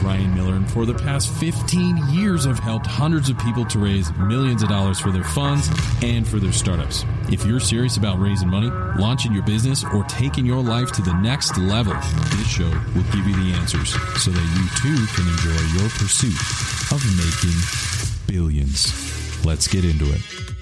[0.00, 4.12] Ryan Miller, and for the past 15 years, I've helped hundreds of people to raise
[4.16, 5.68] millions of dollars for their funds
[6.02, 7.04] and for their startups.
[7.30, 11.14] If you're serious about raising money, launching your business, or taking your life to the
[11.14, 11.94] next level,
[12.36, 13.90] this show will give you the answers
[14.22, 16.38] so that you too can enjoy your pursuit
[16.92, 17.58] of making
[18.26, 19.44] billions.
[19.44, 20.53] Let's get into it.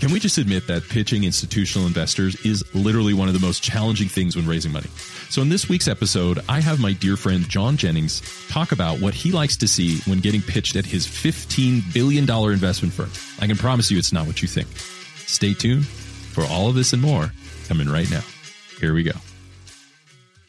[0.00, 4.08] Can we just admit that pitching institutional investors is literally one of the most challenging
[4.08, 4.88] things when raising money?
[5.30, 9.14] So, in this week's episode, I have my dear friend John Jennings talk about what
[9.14, 13.10] he likes to see when getting pitched at his $15 billion investment firm.
[13.40, 14.68] I can promise you it's not what you think.
[15.26, 17.32] Stay tuned for all of this and more
[17.68, 18.22] coming right now.
[18.80, 19.12] Here we go.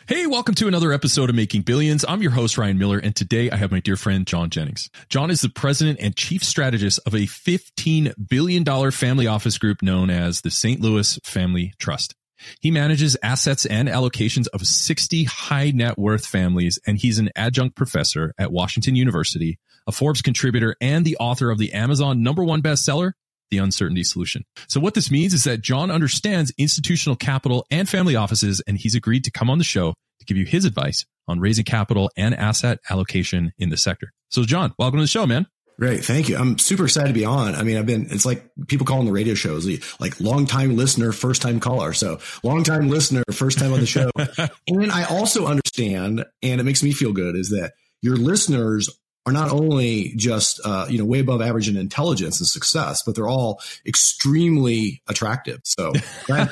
[0.07, 2.05] Hey, welcome to another episode of Making Billions.
[2.07, 4.87] I'm your host, Ryan Miller, and today I have my dear friend, John Jennings.
[5.09, 10.11] John is the president and chief strategist of a $15 billion family office group known
[10.11, 10.79] as the St.
[10.79, 12.13] Louis Family Trust.
[12.59, 17.75] He manages assets and allocations of 60 high net worth families, and he's an adjunct
[17.75, 22.61] professor at Washington University, a Forbes contributor, and the author of the Amazon number one
[22.61, 23.13] bestseller,
[23.49, 24.43] the uncertainty solution.
[24.67, 28.95] So what this means is that John understands institutional capital and family offices, and he's
[28.95, 32.35] agreed to come on the show to give you his advice on raising capital and
[32.35, 34.11] asset allocation in the sector.
[34.29, 35.47] So John, welcome to the show, man.
[35.77, 36.05] Great.
[36.05, 36.37] Thank you.
[36.37, 37.53] I'm super excited to be on.
[37.53, 39.67] I mean, I've been, it's like people calling the radio shows
[39.99, 41.91] like long time listener, first time caller.
[41.91, 44.09] So long time listener, first time on the show.
[44.67, 48.89] and I also understand, and it makes me feel good is that your listeners
[49.25, 53.15] are not only just uh, you know way above average in intelligence and success, but
[53.15, 55.61] they're all extremely attractive.
[55.63, 55.93] So
[56.25, 56.51] glad,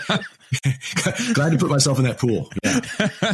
[1.33, 2.51] glad to put myself in that pool.
[2.63, 3.33] Yeah.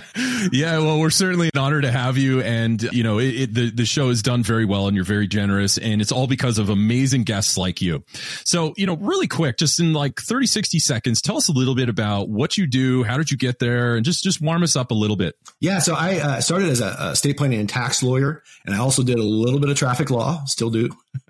[0.51, 0.77] yeah.
[0.79, 3.85] Well, we're certainly an honor to have you, and you know it, it, the the
[3.85, 7.23] show is done very well, and you're very generous, and it's all because of amazing
[7.23, 8.03] guests like you.
[8.45, 11.75] So you know, really quick, just in like 30, 60 seconds, tell us a little
[11.75, 14.75] bit about what you do, how did you get there, and just just warm us
[14.75, 15.35] up a little bit.
[15.59, 15.79] Yeah.
[15.79, 19.03] So I uh, started as a, a state planning and tax lawyer, and I also
[19.03, 20.89] did a little bit of traffic law, still do.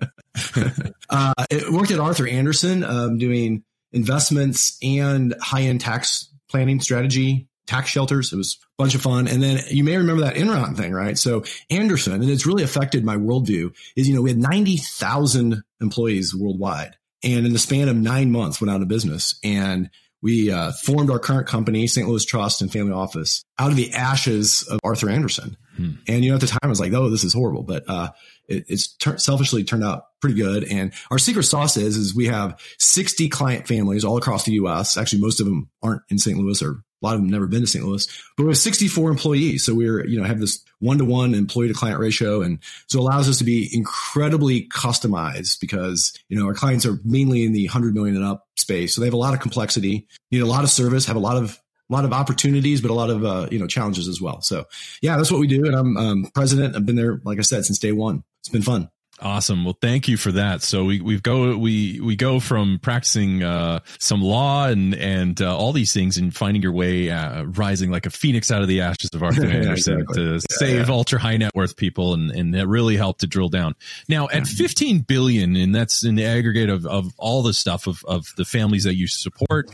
[1.10, 7.48] uh, it worked at Arthur Andersen, um, doing investments and high end tax planning strategy,
[7.66, 8.32] tax shelters.
[8.32, 9.28] It was a bunch of fun.
[9.28, 11.16] And then you may remember that Enron thing, right?
[11.16, 16.34] So Andersen, and it's really affected my worldview, is, you know, we had 90,000 employees
[16.34, 16.96] worldwide.
[17.22, 19.38] And in the span of nine months, went out of business.
[19.44, 19.90] And
[20.22, 22.08] we uh, formed our current company, St.
[22.08, 25.56] Louis Trust and Family Office, out of the ashes of Arthur Andersen.
[25.76, 25.92] Hmm.
[26.08, 28.10] And you know, at the time, I was like, "Oh, this is horrible," but uh,
[28.46, 30.64] it, it's ter- selfishly turned out pretty good.
[30.64, 34.96] And our secret sauce is is we have 60 client families all across the U.S.
[34.96, 36.38] Actually, most of them aren't in St.
[36.38, 37.84] Louis, or a lot of them never been to St.
[37.84, 38.06] Louis.
[38.36, 41.68] But we have 64 employees, so we're you know have this one to one employee
[41.68, 46.46] to client ratio, and so it allows us to be incredibly customized because you know
[46.46, 49.18] our clients are mainly in the 100 million and up space, so they have a
[49.18, 52.12] lot of complexity, need a lot of service, have a lot of a lot of
[52.12, 54.40] opportunities, but a lot of uh, you know challenges as well.
[54.42, 54.66] So
[55.02, 55.64] yeah, that's what we do.
[55.66, 56.76] And I'm um, president.
[56.76, 58.24] I've been there, like I said, since day one.
[58.40, 58.90] It's been fun.
[59.22, 59.64] Awesome.
[59.64, 60.62] Well, thank you for that.
[60.62, 65.56] So we we go we we go from practicing uh, some law and and uh,
[65.56, 68.80] all these things and finding your way uh, rising like a phoenix out of the
[68.80, 70.24] ashes of Arthur Andersen exactly.
[70.24, 70.94] to yeah, save yeah.
[70.94, 73.74] ultra high net worth people and and that really helped to drill down.
[74.08, 78.02] Now at 15 billion and that's in the aggregate of of all the stuff of
[78.06, 79.70] of the families that you support.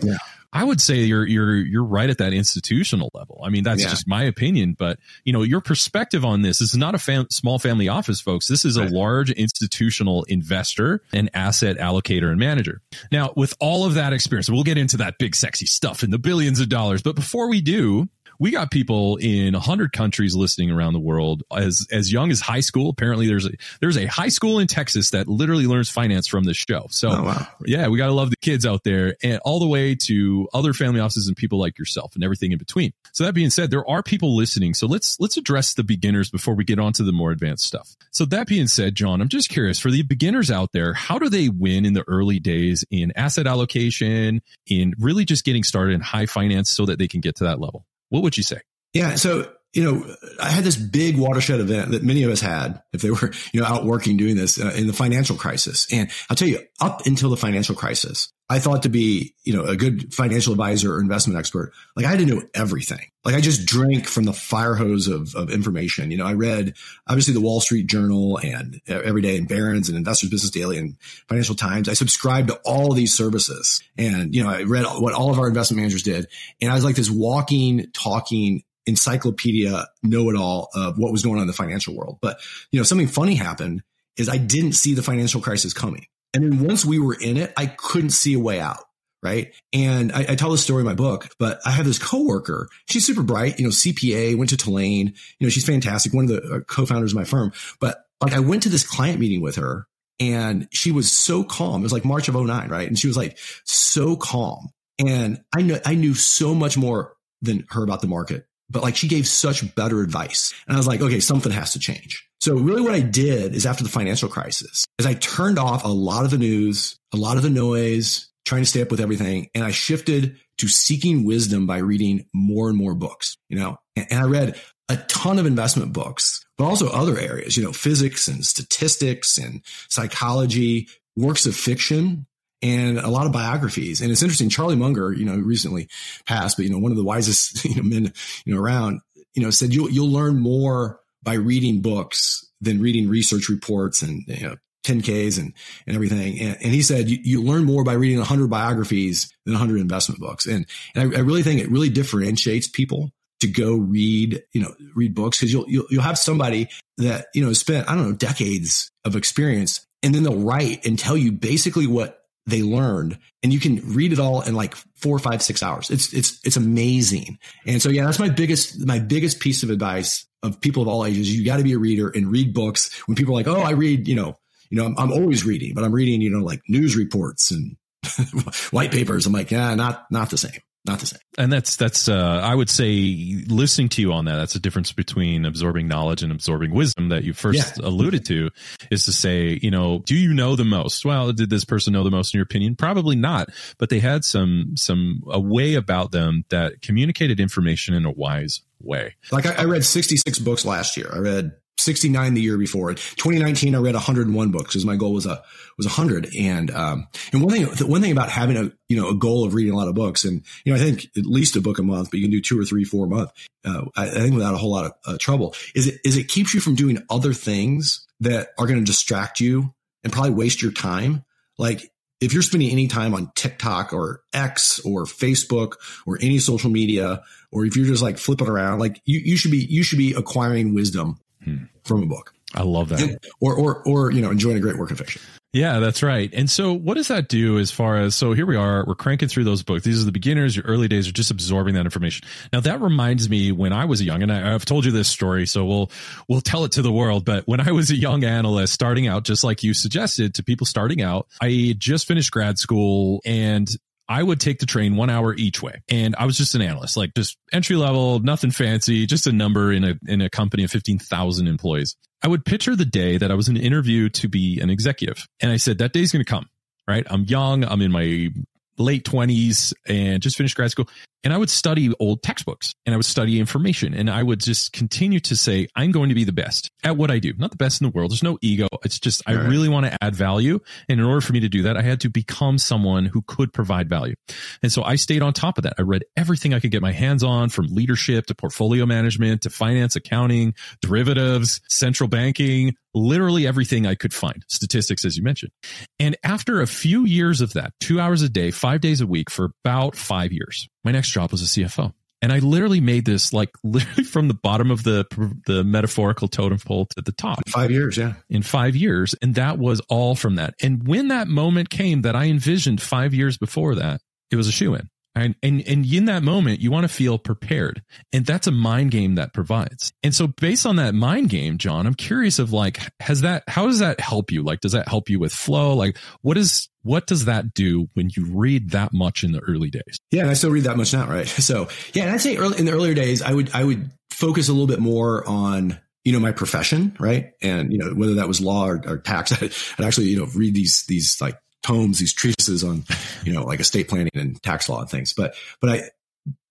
[0.57, 3.43] I would say you're you're you're right at that institutional level.
[3.45, 3.91] I mean, that's yeah.
[3.91, 7.29] just my opinion, but you know, your perspective on this, this is not a fam-
[7.31, 8.49] small family office, folks.
[8.49, 12.81] This is a large institutional investor and asset allocator and manager.
[13.13, 16.19] Now, with all of that experience, we'll get into that big sexy stuff in the
[16.19, 17.03] billions of dollars.
[17.03, 18.09] But before we do,
[18.39, 21.43] we got people in 100 countries listening around the world.
[21.55, 25.11] As as young as high school apparently there's a there's a high school in texas
[25.11, 26.87] that literally learns finance from this show.
[26.91, 27.47] So oh, wow.
[27.65, 30.73] yeah we got to love the kids out there and all the way to other
[30.73, 32.93] family offices and people like yourself and everything in between.
[33.13, 34.75] So that being said there are people listening.
[34.75, 37.97] So let's let's address the beginners before we get on to the more advanced stuff.
[38.11, 41.29] So that being said john i'm just curious for the beginners out there how do
[41.29, 46.01] they win in the early days in asset allocation in really just getting started in
[46.01, 48.61] high finance so that they can get to that level what would you say?
[48.93, 49.17] Yeah.
[49.17, 53.03] So, you know, I had this big watershed event that many of us had if
[53.03, 55.87] they were, you know, out working doing this uh, in the financial crisis.
[55.93, 59.65] And I'll tell you, up until the financial crisis, I thought to be, you know,
[59.65, 63.11] a good financial advisor or investment expert, like I had to know everything.
[63.25, 66.13] Like I just drank from the fire hose of, of information.
[66.13, 66.75] You know, I read
[67.09, 70.97] obviously the Wall Street Journal and every day and Barron's and Investors Business Daily and
[71.29, 71.89] Financial Times.
[71.89, 75.49] I subscribed to all these services and, you know, I read what all of our
[75.49, 76.29] investment managers did.
[76.63, 81.37] And I was like this walking, talking encyclopedia know it all of what was going
[81.37, 82.19] on in the financial world.
[82.23, 82.39] But,
[82.71, 83.83] you know, something funny happened
[84.17, 86.07] is I didn't see the financial crisis coming.
[86.37, 88.85] And then once we were in it, I couldn't see a way out.
[89.23, 89.55] right?
[89.73, 92.69] And I, I, tell this story in my book, but I have this coworker.
[92.91, 96.31] She's super bright, you know, CPA, went to Tulane, you know, she's fantastic, one of
[96.31, 97.53] the uh, co-founders of my firm.
[97.81, 99.89] But like I went to this client meeting with her
[100.21, 101.81] and she was so calm.
[101.81, 102.87] It was like March of 09, right?
[102.87, 104.69] And she was like so calm.
[104.99, 108.97] And I know I knew so much more than her about the market, but like
[108.97, 110.55] she gave such better advice.
[110.67, 112.29] And I was like, okay, something has to change.
[112.41, 115.89] So really what I did is after the financial crisis is I turned off a
[115.89, 119.49] lot of the news, a lot of the noise, trying to stay up with everything.
[119.55, 124.21] And I shifted to seeking wisdom by reading more and more books, you know, and
[124.21, 124.59] I read
[124.89, 129.63] a ton of investment books, but also other areas, you know, physics and statistics and
[129.89, 132.27] psychology, works of fiction
[132.67, 134.01] and a lot of biographies.
[134.01, 134.49] And it's interesting.
[134.49, 135.89] Charlie Munger, you know, recently
[136.27, 138.13] passed, but you know, one of the wisest you know, men,
[138.45, 139.01] you know, around,
[139.35, 144.25] you know, said you'll, you'll learn more by reading books than reading research reports and,
[144.27, 145.53] you know, 10Ks and,
[145.87, 146.41] and everything.
[146.41, 150.21] And, and he said, you, you, learn more by reading 100 biographies than 100 investment
[150.21, 150.47] books.
[150.47, 150.65] And,
[150.95, 153.11] and I, I really think it really differentiates people
[153.41, 157.45] to go read, you know, read books because you'll, you'll, you'll have somebody that, you
[157.45, 161.33] know, spent, I don't know, decades of experience and then they'll write and tell you
[161.33, 165.63] basically what they learned and you can read it all in like four, five, six
[165.63, 165.91] hours.
[165.91, 167.39] It's, it's, it's amazing.
[167.67, 171.05] And so, yeah, that's my biggest, my biggest piece of advice of people of all
[171.05, 171.35] ages.
[171.35, 173.73] You got to be a reader and read books when people are like, Oh, I
[173.73, 174.39] read, you know,
[174.71, 177.77] you know, I'm, I'm always reading, but I'm reading, you know, like news reports and
[178.71, 179.27] white papers.
[179.27, 181.21] I'm like, yeah, not, not the same not the same.
[181.39, 184.37] And that's that's uh, I would say listening to you on that.
[184.37, 187.87] That's a difference between absorbing knowledge and absorbing wisdom that you first yeah.
[187.87, 188.51] alluded to.
[188.91, 191.05] Is to say, you know, do you know the most?
[191.05, 192.77] Well, did this person know the most in your opinion?
[192.77, 193.49] Probably not,
[193.79, 198.63] but they had some some a way about them that communicated information in a wise
[198.81, 199.15] way.
[199.33, 201.11] Like I, I read 66 books last year.
[201.13, 202.93] I read 69 the year before.
[202.95, 205.43] 2019, I read 101 books because my goal was a
[205.77, 206.35] was 100.
[206.39, 209.55] And um, and one thing one thing about having a you know a goal of
[209.55, 211.83] reading a lot of books, and you know I think at least a book a
[211.83, 213.31] month, but you can do two or three, four a month.
[213.65, 216.29] Uh, I, I, think without a whole lot of uh, trouble, is it is it
[216.29, 220.63] keeps you from doing other things that are going to distract you and probably waste
[220.63, 221.25] your time.
[221.59, 225.75] Like if you're spending any time on TikTok or X or Facebook
[226.07, 229.51] or any social media, or if you're just like flipping around, like you, you should
[229.51, 231.65] be you should be acquiring wisdom hmm.
[231.85, 232.35] from a book.
[232.55, 233.19] I love that.
[233.41, 235.23] or, or, or, you know, enjoying a great work of fiction.
[235.53, 236.29] Yeah, that's right.
[236.35, 239.29] And so what does that do as far as, so here we are, we're cranking
[239.29, 239.85] through those books.
[239.85, 242.29] These are the beginners, your early days are just absorbing that information.
[242.53, 245.47] Now that reminds me when I was young, and I, have told you this story,
[245.47, 245.91] so we'll,
[246.29, 247.25] we'll tell it to the world.
[247.25, 250.67] But when I was a young analyst starting out, just like you suggested to people
[250.67, 253.75] starting out, I just finished grad school and
[254.09, 255.83] I would take the train one hour each way.
[255.89, 259.73] And I was just an analyst, like just entry level, nothing fancy, just a number
[259.73, 261.97] in a, in a company of 15,000 employees.
[262.23, 265.27] I would picture the day that I was in an interview to be an executive.
[265.41, 266.49] And I said, that day's going to come,
[266.89, 267.07] right?
[267.11, 267.65] I'm young.
[267.65, 268.31] I'm in my
[268.79, 270.89] late 20s and just finished grad school.
[271.27, 274.73] And I would study old textbooks and I would study information and I would just
[274.73, 277.33] continue to say, I'm going to be the best at what I do.
[277.37, 278.13] Not the best in the world.
[278.13, 278.69] There's no ego.
[278.85, 280.61] It's just, I really want to add value.
[280.89, 283.53] And in order for me to do that, I had to become someone who could
[283.53, 284.15] provide value.
[284.63, 285.75] And so I stayed on top of that.
[285.81, 289.51] I read everything I could get my hands on from leadership to portfolio management to
[289.51, 295.53] finance, accounting, derivatives, central banking, literally everything I could find, statistics, as you mentioned.
[295.99, 299.29] And after a few years of that, two hours a day, five days a week
[299.29, 301.93] for about five years, my next job was a CFO.
[302.23, 305.05] And I literally made this like literally from the bottom of the
[305.47, 307.47] the metaphorical totem pole to the top.
[307.49, 308.15] Five years, yeah.
[308.31, 309.15] In five years.
[309.21, 310.55] And that was all from that.
[310.63, 314.01] And when that moment came that I envisioned five years before that,
[314.31, 314.89] it was a shoe in.
[315.17, 317.83] And, and, and in that moment, you want to feel prepared.
[318.13, 319.93] And that's a mind game that provides.
[320.03, 323.65] And so based on that mind game, John, I'm curious of like, has that, how
[323.67, 324.43] does that help you?
[324.43, 325.75] Like, does that help you with flow?
[325.75, 329.71] Like, what is, what does that do when you read that much in the early
[329.71, 329.99] days?
[330.11, 330.23] Yeah.
[330.23, 331.27] And I still read that much now, right?
[331.47, 334.49] So yeah, and I'd say early, in the earlier days, I would, I would focus
[334.49, 337.33] a little bit more on, you know, my profession, right?
[337.41, 340.27] And, you know, whether that was law or, or tax, I'd, I'd actually, you know,
[340.35, 342.85] read these, these like tomes, these treatises on,
[343.25, 345.13] you know, like estate planning and tax law and things.
[345.13, 345.83] But, but I,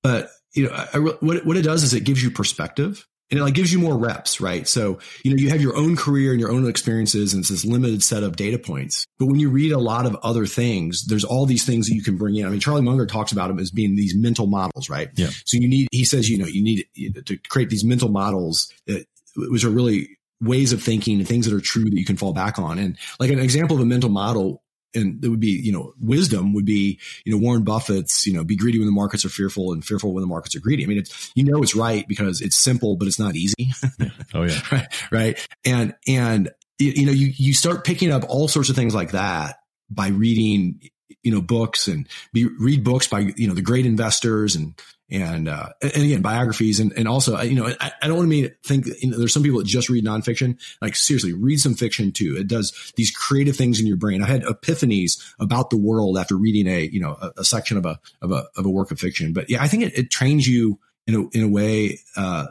[0.03, 3.43] but, you know, I, what, what it does is it gives you perspective and it
[3.43, 4.67] like gives you more reps, right?
[4.67, 7.65] So, you know, you have your own career and your own experiences and it's this
[7.65, 9.07] limited set of data points.
[9.17, 12.03] But when you read a lot of other things, there's all these things that you
[12.03, 12.45] can bring in.
[12.45, 15.09] I mean, Charlie Munger talks about them as being these mental models, right?
[15.15, 15.29] Yeah.
[15.45, 16.85] So you need, he says, you know, you need
[17.25, 20.09] to create these mental models that, which are really
[20.41, 22.77] ways of thinking and things that are true that you can fall back on.
[22.77, 24.61] And like an example of a mental model
[24.95, 28.43] and it would be, you know, wisdom would be, you know, Warren Buffett's, you know,
[28.43, 30.83] be greedy when the markets are fearful and fearful when the markets are greedy.
[30.83, 33.71] I mean, it's, you know, it's right because it's simple, but it's not easy.
[34.33, 34.59] oh yeah.
[34.71, 34.87] right.
[35.11, 35.47] Right.
[35.65, 39.57] And, and, you know, you, you start picking up all sorts of things like that
[39.89, 40.81] by reading
[41.23, 45.47] you know, books and be, read books by, you know, the great investors and, and,
[45.47, 46.79] uh, and again, biographies.
[46.79, 49.33] And, and also, you know, I, I don't want to mean think, you know, there's
[49.33, 50.59] some people that just read nonfiction.
[50.81, 52.35] Like seriously, read some fiction too.
[52.37, 54.23] It does these creative things in your brain.
[54.23, 57.85] I had epiphanies about the world after reading a, you know, a, a section of
[57.85, 59.33] a, of a, of a work of fiction.
[59.33, 62.47] But yeah, I think it, it trains you in a, in a way, uh,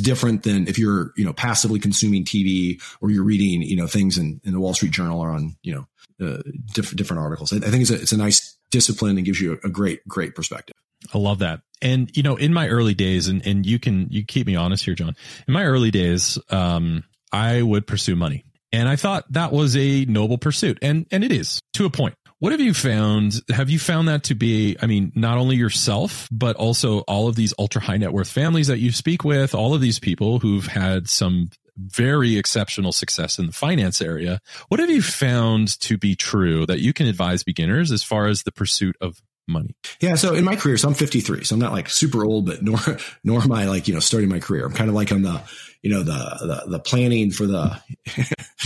[0.00, 4.16] different than if you're, you know, passively consuming TV or you're reading, you know, things
[4.16, 5.86] in, in the Wall Street Journal or on, you know,
[6.18, 7.52] uh, different different articles.
[7.52, 10.06] I, I think it's a, it's a nice discipline and gives you a, a great
[10.08, 10.74] great perspective.
[11.14, 11.60] I love that.
[11.82, 14.84] And you know, in my early days, and and you can you keep me honest
[14.84, 15.14] here, John.
[15.46, 20.04] In my early days, um, I would pursue money, and I thought that was a
[20.06, 22.14] noble pursuit, and and it is to a point.
[22.38, 23.40] What have you found?
[23.50, 27.34] Have you found that to be, I mean, not only yourself, but also all of
[27.34, 30.66] these ultra high net worth families that you speak with, all of these people who've
[30.66, 34.40] had some very exceptional success in the finance area.
[34.68, 38.42] What have you found to be true that you can advise beginners as far as
[38.42, 39.74] the pursuit of money?
[40.00, 40.14] Yeah.
[40.14, 41.44] So in my career, so I'm 53.
[41.44, 42.78] So I'm not like super old, but nor,
[43.24, 44.66] nor am I like, you know, starting my career.
[44.66, 45.40] I'm kind of like on the,
[45.82, 47.80] you know, the, the, the planning for the.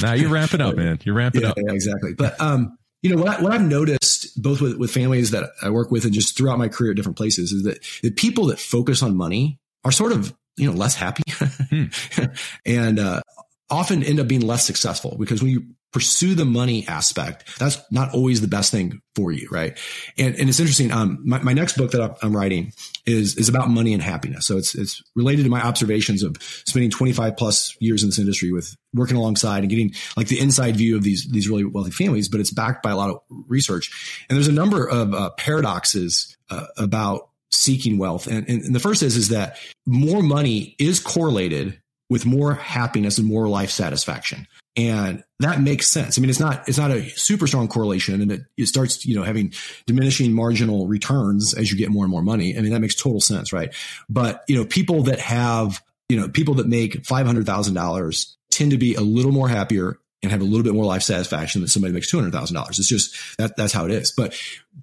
[0.03, 0.99] now you're ramping up, man.
[1.05, 1.59] You're ramping yeah, up.
[1.59, 2.15] Yeah, exactly.
[2.15, 5.71] But, um, you know, what, I, what I've noticed both with, with families that I
[5.71, 8.59] work with and just throughout my career at different places is that the people that
[8.59, 11.85] focus on money are sort of you know, less happy hmm.
[12.67, 13.23] and, uh,
[13.71, 18.15] often end up being less successful because when you pursue the money aspect, that's not
[18.15, 19.49] always the best thing for you.
[19.51, 19.77] Right.
[20.17, 20.93] And, and it's interesting.
[20.93, 22.73] Um, my, my next book that I'm writing
[23.07, 24.47] is, is about money and happiness.
[24.47, 28.53] So it's, it's related to my observations of spending 25 plus years in this industry
[28.53, 32.29] with working alongside and getting like the inside view of these, these really wealthy families,
[32.29, 34.25] but it's backed by a lot of research.
[34.29, 38.27] And there's a number of uh, paradoxes uh, about seeking wealth.
[38.27, 43.27] And, and, the first is, is that more money is correlated with more happiness and
[43.27, 44.47] more life satisfaction.
[44.77, 46.17] And that makes sense.
[46.17, 49.17] I mean, it's not, it's not a super strong correlation and it, it starts, you
[49.17, 49.53] know, having
[49.87, 52.57] diminishing marginal returns as you get more and more money.
[52.57, 53.53] I mean, that makes total sense.
[53.53, 53.75] Right.
[54.09, 58.95] But, you know, people that have, you know, people that make $500,000 tend to be
[58.95, 62.13] a little more happier and have a little bit more life satisfaction than somebody makes
[62.13, 62.69] $200,000.
[62.69, 64.13] It's just that that's how it is.
[64.13, 64.39] But,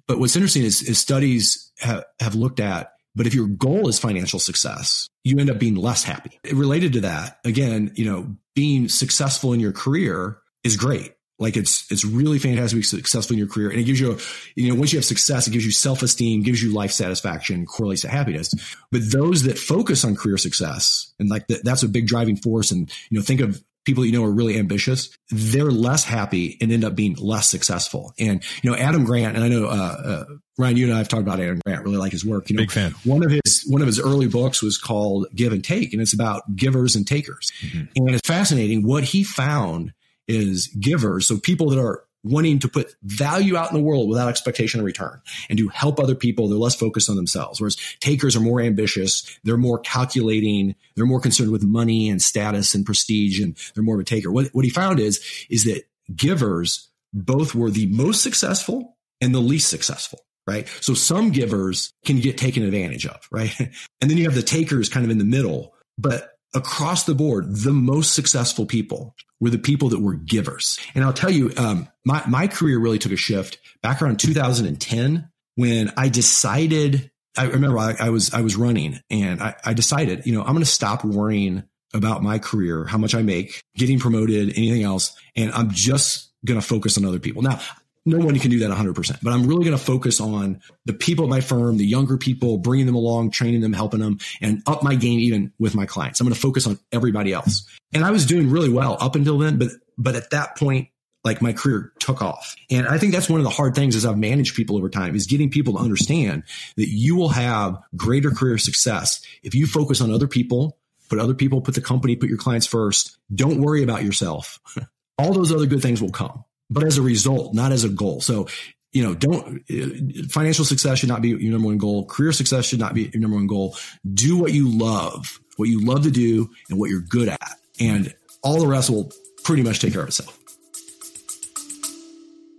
[0.06, 3.98] but what's interesting is, is studies have, have looked at, but if your goal is
[3.98, 6.38] financial success, you end up being less happy.
[6.52, 11.12] Related to that, again, you know, being successful in your career is great.
[11.38, 13.70] Like it's, it's really fantastic to be successful in your career.
[13.70, 14.18] And it gives you, a,
[14.56, 18.02] you know, once you have success, it gives you self-esteem, gives you life satisfaction, correlates
[18.02, 18.52] to happiness.
[18.90, 22.72] But those that focus on career success and like the, that's a big driving force.
[22.72, 26.72] And, you know, think of people you know are really ambitious, they're less happy and
[26.72, 28.12] end up being less successful.
[28.18, 30.24] And, you know, Adam Grant, and I know, uh, uh,
[30.58, 32.50] Ryan, you and I have talked about Adam Grant, really like his work.
[32.50, 32.92] You know, Big fan.
[33.04, 36.12] One of his, one of his early books was called Give and Take, and it's
[36.12, 37.48] about givers and takers.
[37.62, 37.84] Mm-hmm.
[37.96, 38.86] And it's fascinating.
[38.86, 39.92] What he found
[40.26, 41.26] is givers.
[41.26, 44.86] So people that are wanting to put value out in the world without expectation of
[44.86, 46.48] return and to help other people.
[46.48, 47.60] They're less focused on themselves.
[47.60, 49.38] Whereas takers are more ambitious.
[49.44, 50.74] They're more calculating.
[50.96, 53.40] They're more concerned with money and status and prestige.
[53.40, 54.32] And they're more of a taker.
[54.32, 55.84] What, what he found is, is that
[56.14, 60.20] givers both were the most successful and the least successful.
[60.48, 60.66] Right.
[60.80, 63.28] So some givers can get taken advantage of.
[63.30, 63.54] Right.
[64.00, 67.46] And then you have the takers kind of in the middle, but across the board,
[67.48, 70.78] the most successful people were the people that were givers.
[70.94, 75.28] And I'll tell you, um, my, my career really took a shift back around 2010
[75.56, 80.26] when I decided, I remember I, I was, I was running and I, I decided,
[80.26, 83.98] you know, I'm going to stop worrying about my career, how much I make, getting
[83.98, 85.16] promoted, anything else.
[85.36, 87.42] And I'm just going to focus on other people.
[87.42, 87.60] Now,
[88.08, 91.24] no one can do that 100%, but I'm really going to focus on the people
[91.24, 94.82] at my firm, the younger people, bringing them along, training them, helping them, and up
[94.82, 96.20] my game even with my clients.
[96.20, 97.68] I'm going to focus on everybody else.
[97.92, 100.88] And I was doing really well up until then, but, but at that point,
[101.24, 102.56] like my career took off.
[102.70, 105.14] And I think that's one of the hard things as I've managed people over time
[105.14, 106.44] is getting people to understand
[106.76, 111.34] that you will have greater career success if you focus on other people, put other
[111.34, 113.18] people, put the company, put your clients first.
[113.34, 114.60] Don't worry about yourself.
[115.18, 118.20] All those other good things will come but as a result, not as a goal.
[118.20, 118.48] So,
[118.92, 122.06] you know, don't uh, financial success should not be your number one goal.
[122.06, 123.76] Career success should not be your number one goal.
[124.12, 127.50] Do what you love, what you love to do and what you're good at.
[127.80, 129.12] And all the rest will
[129.44, 130.38] pretty much take care of itself.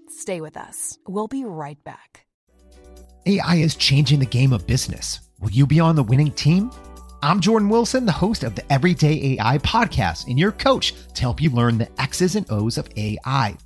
[0.10, 0.98] Stay with us.
[1.08, 2.26] We'll be right back.
[3.26, 5.20] AI is changing the game of business.
[5.40, 6.72] Will you be on the winning team?
[7.22, 11.42] I'm Jordan Wilson, the host of the Everyday AI podcast, and your coach to help
[11.42, 13.58] you learn the X's and O's of AI.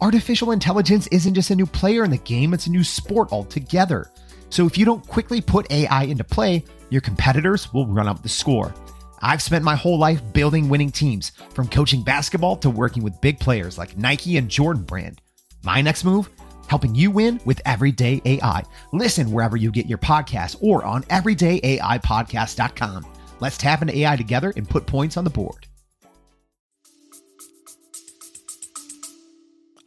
[0.00, 4.10] Artificial intelligence isn't just a new player in the game, it's a new sport altogether.
[4.50, 8.28] So if you don't quickly put AI into play, your competitors will run up the
[8.28, 8.74] score.
[9.20, 13.38] I've spent my whole life building winning teams, from coaching basketball to working with big
[13.38, 15.20] players like Nike and Jordan Brand.
[15.62, 16.28] My next move?
[16.72, 18.62] helping you win with Everyday AI.
[18.92, 23.06] Listen wherever you get your podcasts or on everydayaipodcast.com.
[23.40, 25.66] Let's tap into AI together and put points on the board.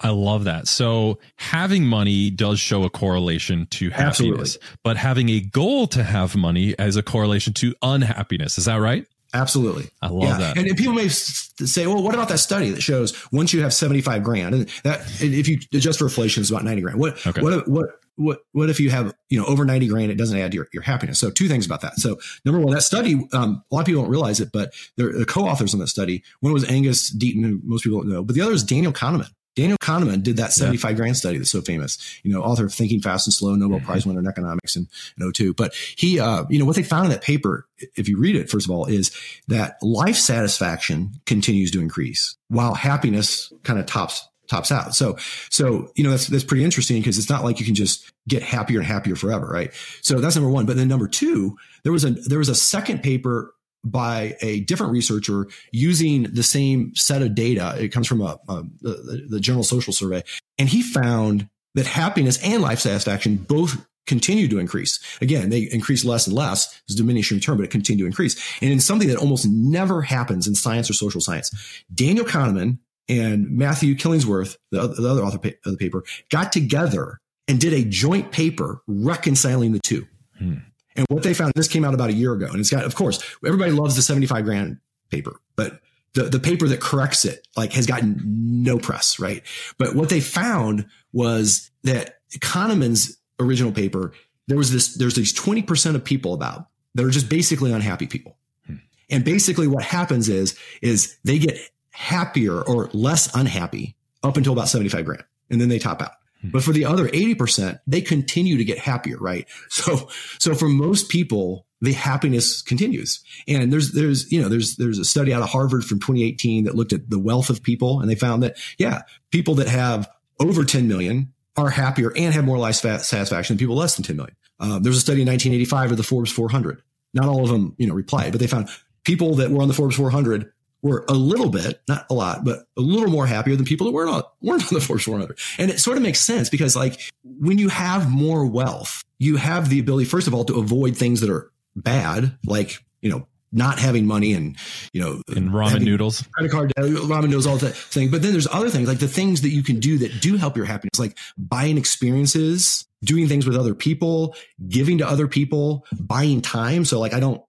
[0.06, 0.68] I love that.
[0.68, 4.78] So having money does show a correlation to happiness, Absolutely.
[4.84, 8.60] but having a goal to have money as a correlation to unhappiness.
[8.60, 9.08] Is that right?
[9.34, 9.90] Absolutely.
[10.04, 10.38] I love yeah.
[10.38, 10.58] that.
[10.58, 13.74] And, and, people may say, well, what about that study that shows once you have
[13.74, 17.00] 75 grand and that if you adjust for inflation is about 90 grand.
[17.00, 17.42] What, okay.
[17.42, 17.86] what, what,
[18.16, 20.68] what, what if you have, you know, over 90 grand, it doesn't add to your,
[20.72, 21.20] your happiness.
[21.20, 21.96] So two things about that.
[21.96, 25.26] So number one, that study, um, a lot of people don't realize it, but the
[25.28, 26.24] co-authors on that study.
[26.42, 29.32] One was Angus Deaton, who most people don't know, but the other is Daniel Kahneman.
[29.56, 30.98] Daniel Kahneman did that 75 yeah.
[30.98, 33.86] grand study that's so famous, you know, author of Thinking Fast and Slow, Nobel mm-hmm.
[33.86, 34.88] Prize winner in economics in,
[35.20, 35.54] in 02.
[35.54, 38.50] But he, uh, you know, what they found in that paper, if you read it,
[38.50, 39.12] first of all, is
[39.48, 44.94] that life satisfaction continues to increase while happiness kind of tops tops out.
[44.94, 45.18] So,
[45.50, 48.44] so, you know, that's, that's pretty interesting because it's not like you can just get
[48.44, 49.48] happier and happier forever.
[49.48, 49.74] Right.
[50.02, 50.68] So that's number one.
[50.68, 53.55] But then number two, there was a, there was a second paper
[53.86, 57.76] by a different researcher using the same set of data.
[57.80, 60.24] It comes from a, a the, the General Social Survey,
[60.58, 65.00] and he found that happiness and life satisfaction both continue to increase.
[65.22, 66.82] Again, they increase less and less.
[66.88, 68.36] It's diminishing return, but it continue to increase.
[68.62, 71.52] And in something that almost never happens in science or social science,
[71.94, 77.60] Daniel Kahneman and Matthew Killingsworth, the, the other author of the paper, got together and
[77.60, 80.08] did a joint paper reconciling the two.
[80.38, 80.56] Hmm.
[80.96, 82.48] And what they found, this came out about a year ago.
[82.48, 84.78] And it's got, of course, everybody loves the 75 grand
[85.10, 85.82] paper, but
[86.14, 89.44] the, the paper that corrects it like has gotten no press, right?
[89.78, 94.14] But what they found was that Kahneman's original paper,
[94.48, 98.38] there was this, there's these 20% of people about that are just basically unhappy people.
[98.66, 98.76] Hmm.
[99.10, 101.60] And basically what happens is, is they get
[101.92, 105.24] happier or less unhappy up until about 75 grand.
[105.50, 106.14] And then they top out.
[106.46, 106.52] Hmm.
[106.52, 109.48] But for the other 80%, they continue to get happier, right?
[109.70, 110.10] So,
[110.40, 113.24] so for most people, the happiness continues.
[113.48, 116.76] And there's, there's, you know, there's, there's a study out of Harvard from 2018 that
[116.76, 120.10] looked at the wealth of people and they found that, yeah, people that have
[120.40, 124.16] over 10 million are happier and have more life satisfaction than people less than 10
[124.16, 124.36] million.
[124.60, 126.82] Uh, there's a study in 1985 of the Forbes 400.
[127.14, 128.70] Not all of them, you know, replied, but they found
[129.04, 130.52] people that were on the Forbes 400
[130.86, 133.92] were a little bit, not a lot, but a little more happier than people that
[133.92, 135.40] were not weren't on the Forbes 400.
[135.58, 139.70] And it sort of makes sense because like when you have more wealth, you have
[139.70, 143.80] the ability, first of all, to avoid things that are bad, like, you know, not
[143.80, 144.58] having money and,
[144.94, 148.12] you know, and ramen noodles, credit card, uh, ramen noodles, all that thing.
[148.12, 150.56] But then there's other things like the things that you can do that do help
[150.56, 154.36] your happiness, like buying experiences, doing things with other people,
[154.68, 156.86] giving to other people, buying time.
[156.86, 157.42] So like, I don't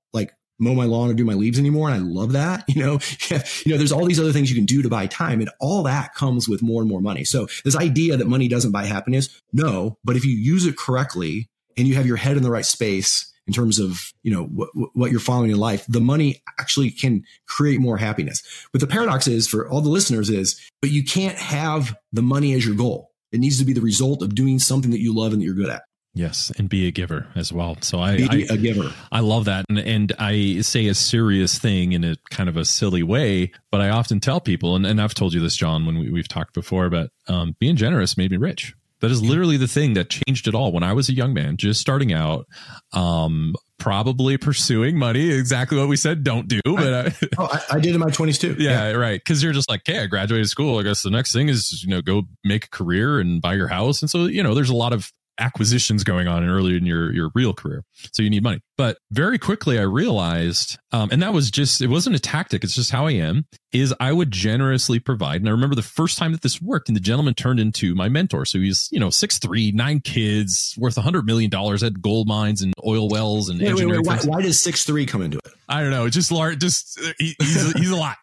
[0.59, 1.89] mow my lawn or do my leaves anymore.
[1.91, 2.65] And I love that.
[2.77, 2.99] You know,
[3.31, 5.83] you know, there's all these other things you can do to buy time and all
[5.85, 7.25] that comes with more and more money.
[7.25, 11.49] So this idea that money doesn't buy happiness, no, but if you use it correctly
[11.79, 14.69] and you have your head in the right space in terms of, you know, what,
[14.95, 18.43] what you're following in life, the money actually can create more happiness.
[18.73, 22.53] But the paradox is for all the listeners is, but you can't have the money
[22.53, 23.13] as your goal.
[23.33, 25.55] It needs to be the result of doing something that you love and that you're
[25.55, 25.85] good at.
[26.17, 27.77] Yes, and be a giver as well.
[27.83, 28.91] So I, be I, a giver.
[29.13, 32.65] I love that, and and I say a serious thing in a kind of a
[32.65, 35.99] silly way, but I often tell people, and, and I've told you this, John, when
[35.99, 38.75] we, have talked before, but um, being generous made me rich.
[39.01, 40.73] That is literally the thing that changed it all.
[40.73, 42.47] When I was a young man, just starting out,
[42.95, 46.63] um, probably pursuing money, exactly what we said don't do.
[46.65, 48.57] But I, I, oh, I, I did in my twenties too.
[48.59, 48.93] Yeah, yeah.
[48.93, 49.21] right.
[49.23, 50.79] Because you're just like, hey, I graduated school.
[50.79, 53.69] I guess the next thing is you know go make a career and buy your
[53.69, 54.01] house.
[54.01, 57.31] And so you know, there's a lot of acquisitions going on early in your your
[57.35, 57.85] real career.
[58.13, 58.61] So you need money.
[58.77, 62.65] But very quickly i realized um, and that was just it wasn't a tactic.
[62.65, 65.41] It's just how i am is i would generously provide.
[65.41, 68.09] And i remember the first time that this worked and the gentleman turned into my
[68.09, 68.45] mentor.
[68.45, 72.29] So he's you know six three nine kids worth a hundred million dollars at gold
[72.29, 75.23] mines and oil wells and wait, engineering wait, wait, why, why, does six three come
[75.23, 75.53] into it?
[75.69, 76.09] I don't know.
[76.09, 78.17] Just large just he, he's, a, he's a lot.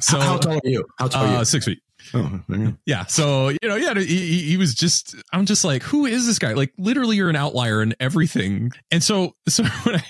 [0.00, 0.84] So how, tall are you?
[0.98, 1.44] How tall uh, are you?
[1.44, 1.78] Six feet
[2.14, 2.40] Oh,
[2.86, 3.06] yeah.
[3.06, 6.52] So, you know, yeah, he, he was just, I'm just like, who is this guy?
[6.52, 8.70] Like, literally, you're an outlier in everything.
[8.90, 10.04] And so, so when I,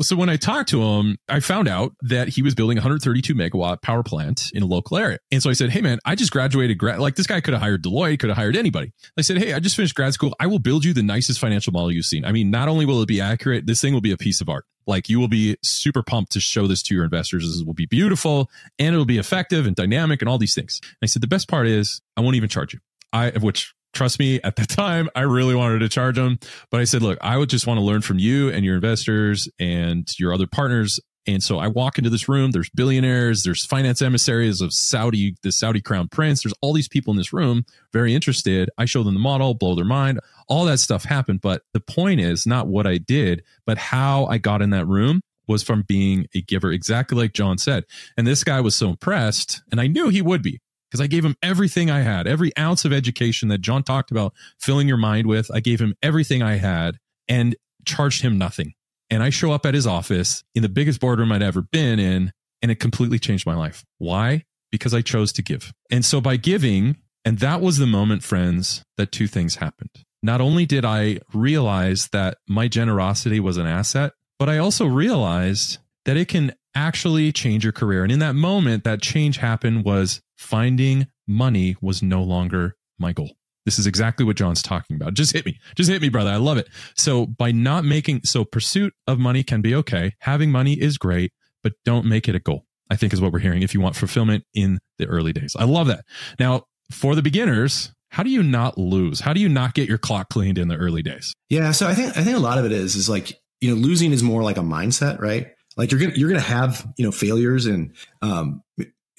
[0.00, 3.82] so when I talked to him, I found out that he was building 132 megawatt
[3.82, 5.18] power plant in a local area.
[5.30, 7.62] And so I said, Hey, man, I just graduated grad, like this guy could have
[7.62, 8.92] hired Deloitte, could have hired anybody.
[9.18, 10.34] I said, Hey, I just finished grad school.
[10.40, 12.24] I will build you the nicest financial model you've seen.
[12.24, 14.48] I mean, not only will it be accurate, this thing will be a piece of
[14.48, 14.64] art.
[14.86, 17.44] Like you will be super pumped to show this to your investors.
[17.44, 20.80] This will be beautiful and it'll be effective and dynamic and all these things.
[20.82, 22.80] And I said, the best part is I won't even charge you.
[23.12, 26.38] I, which trust me, at the time, I really wanted to charge them.
[26.70, 29.48] But I said, look, I would just want to learn from you and your investors
[29.58, 34.00] and your other partners And so I walk into this room, there's billionaires, there's finance
[34.00, 36.42] emissaries of Saudi, the Saudi crown prince.
[36.42, 38.70] There's all these people in this room, very interested.
[38.78, 40.20] I show them the model, blow their mind.
[40.48, 41.40] All that stuff happened.
[41.40, 45.20] But the point is not what I did, but how I got in that room
[45.46, 47.84] was from being a giver, exactly like John said.
[48.16, 51.24] And this guy was so impressed, and I knew he would be because I gave
[51.24, 55.26] him everything I had, every ounce of education that John talked about filling your mind
[55.26, 55.50] with.
[55.52, 57.54] I gave him everything I had and
[57.84, 58.74] charged him nothing.
[59.10, 62.32] And I show up at his office in the biggest boardroom I'd ever been in,
[62.62, 63.84] and it completely changed my life.
[63.98, 64.44] Why?
[64.70, 65.72] Because I chose to give.
[65.90, 69.90] And so by giving, and that was the moment, friends, that two things happened.
[70.22, 75.78] Not only did I realize that my generosity was an asset, but I also realized
[76.04, 78.02] that it can actually change your career.
[78.02, 83.32] And in that moment, that change happened was finding money was no longer my goal.
[83.64, 85.14] This is exactly what John's talking about.
[85.14, 85.58] Just hit me.
[85.74, 86.30] Just hit me, brother.
[86.30, 86.68] I love it.
[86.96, 90.12] So by not making, so pursuit of money can be okay.
[90.20, 92.64] Having money is great, but don't make it a goal.
[92.90, 95.54] I think is what we're hearing if you want fulfillment in the early days.
[95.56, 96.04] I love that.
[96.38, 99.20] Now, for the beginners, how do you not lose?
[99.20, 101.32] How do you not get your clock cleaned in the early days?
[101.48, 103.76] Yeah, so I think I think a lot of it is is like you know
[103.76, 105.52] losing is more like a mindset, right?
[105.76, 108.62] Like you're gonna you're gonna have you know failures and um,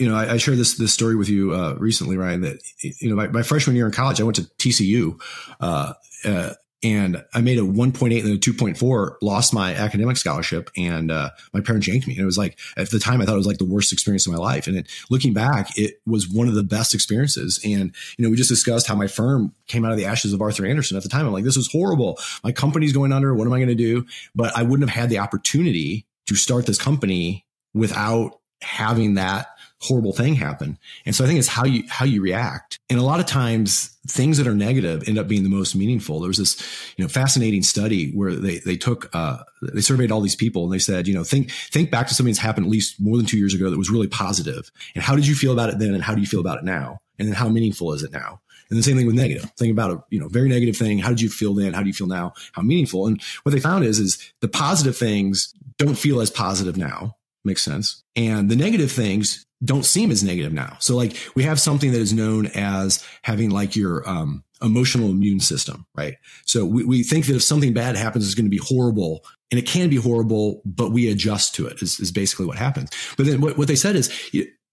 [0.02, 2.42] you know, I, I shared this this story with you uh, recently, Ryan.
[2.42, 5.22] That you know, my, my, freshman year in college, I went to TCU,
[5.60, 5.94] uh,
[6.26, 9.18] uh, and I made a 1.8 and a 2.4.
[9.22, 12.16] Lost my academic scholarship, and uh, my parents yanked me.
[12.16, 14.26] And it was like at the time, I thought it was like the worst experience
[14.26, 14.66] of my life.
[14.66, 17.62] And it, looking back, it was one of the best experiences.
[17.64, 20.42] And you know, we just discussed how my firm came out of the ashes of
[20.42, 20.98] Arthur Andersen.
[20.98, 22.18] At the time, I'm like, this is horrible.
[22.44, 23.36] My company's going under.
[23.36, 24.08] What am I going to do?
[24.34, 29.48] But I wouldn't have had the opportunity to start this company without having that
[29.82, 30.78] horrible thing happen.
[31.06, 32.80] And so I think it's how you how you react.
[32.90, 36.20] And a lot of times things that are negative end up being the most meaningful.
[36.20, 36.60] There was this,
[36.98, 40.74] you know, fascinating study where they they took uh they surveyed all these people and
[40.74, 43.26] they said, you know, think think back to something that's happened at least more than
[43.26, 44.72] 2 years ago that was really positive.
[44.96, 46.64] And how did you feel about it then and how do you feel about it
[46.64, 47.00] now?
[47.18, 48.40] And then how meaningful is it now?
[48.70, 49.52] And the same thing with negative.
[49.58, 51.00] Think about a you know very negative thing.
[51.00, 51.74] How did you feel then?
[51.74, 52.34] How do you feel now?
[52.54, 53.08] How meaningful?
[53.08, 57.18] And what they found is is the positive things don't feel as positive now.
[57.44, 58.04] Makes sense.
[58.16, 60.78] And the negative things don't seem as negative now.
[60.80, 65.40] So like we have something that is known as having like your um, emotional immune
[65.40, 66.16] system, right?
[66.46, 69.60] So we, we think that if something bad happens, it's going to be horrible and
[69.60, 72.90] it can be horrible, but we adjust to it is, is basically what happens.
[73.18, 74.10] But then what, what they said is,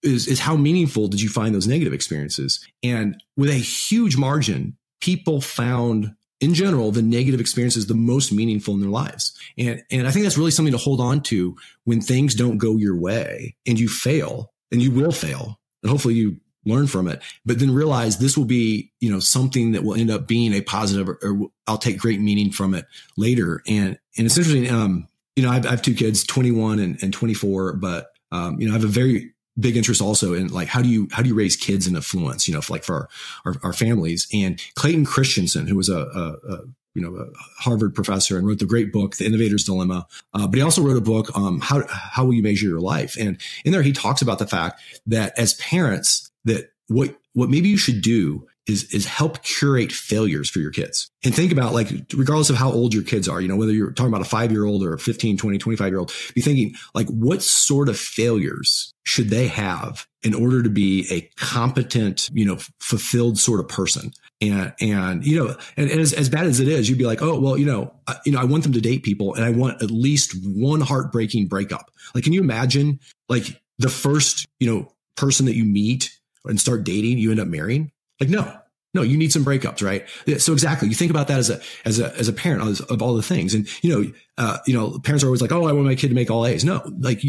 [0.03, 2.65] is, is how meaningful did you find those negative experiences?
[2.83, 8.33] And with a huge margin, people found in general, the negative experience is the most
[8.33, 9.37] meaningful in their lives.
[9.59, 12.77] And, and I think that's really something to hold on to when things don't go
[12.77, 17.23] your way and you fail and you will fail and hopefully you learn from it,
[17.47, 20.61] but then realize this will be, you know, something that will end up being a
[20.61, 23.63] positive or, or I'll take great meaning from it later.
[23.67, 24.71] And, and it's interesting.
[24.71, 28.61] Um, you know, I have, I have two kids, 21 and, and 24, but, um,
[28.61, 31.21] you know, I have a very big interest also in like how do you how
[31.23, 33.09] do you raise kids in affluence you know for like for our,
[33.45, 36.59] our, our families and clayton christensen who was a, a,
[36.95, 37.27] you know a
[37.63, 40.07] harvard professor and wrote the great book the innovator's dilemma.
[40.35, 43.17] Uh, but he also wrote a book um, how how will you measure your life?
[43.19, 47.69] And in there he talks about the fact that as parents that what what maybe
[47.69, 51.11] you should do is is help curate failures for your kids.
[51.25, 53.93] And think about like regardless of how old your kids are you know whether you're
[53.93, 56.75] talking about a 5 year old or a 15 20 25 year old be thinking
[56.95, 62.45] like what sort of failures should they have in order to be a competent you
[62.45, 66.61] know fulfilled sort of person and and you know and, and as, as bad as
[66.61, 68.73] it is you'd be like oh well you know I, you know i want them
[68.73, 71.91] to date people and i want at least one heartbreaking breakup.
[72.15, 76.85] Like can you imagine like the first you know person that you meet and start
[76.85, 77.91] dating you end up marrying?
[78.21, 78.59] Like, no,
[78.95, 80.09] no, you need some breakups, right?
[80.41, 83.15] So exactly, you think about that as a as a as a parent of all
[83.15, 85.85] the things, and you know, uh, you know, parents are always like, "Oh, I want
[85.85, 87.21] my kid to make all A's." No, like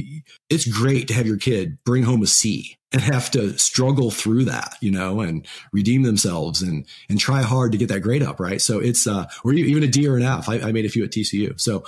[0.50, 4.45] it's great to have your kid bring home a C and have to struggle through
[4.45, 8.39] that, you know, and redeem themselves and and try hard to get that grade up,
[8.39, 8.62] right?
[8.62, 10.48] So it's uh, or even a D or an F.
[10.48, 11.84] I, I made a few at TCU, so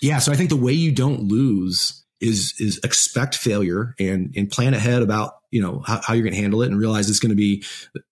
[0.00, 0.18] yeah.
[0.18, 4.74] So I think the way you don't lose is is expect failure and and plan
[4.74, 7.30] ahead about you know how, how you're going to handle it and realize it's going
[7.30, 7.64] to be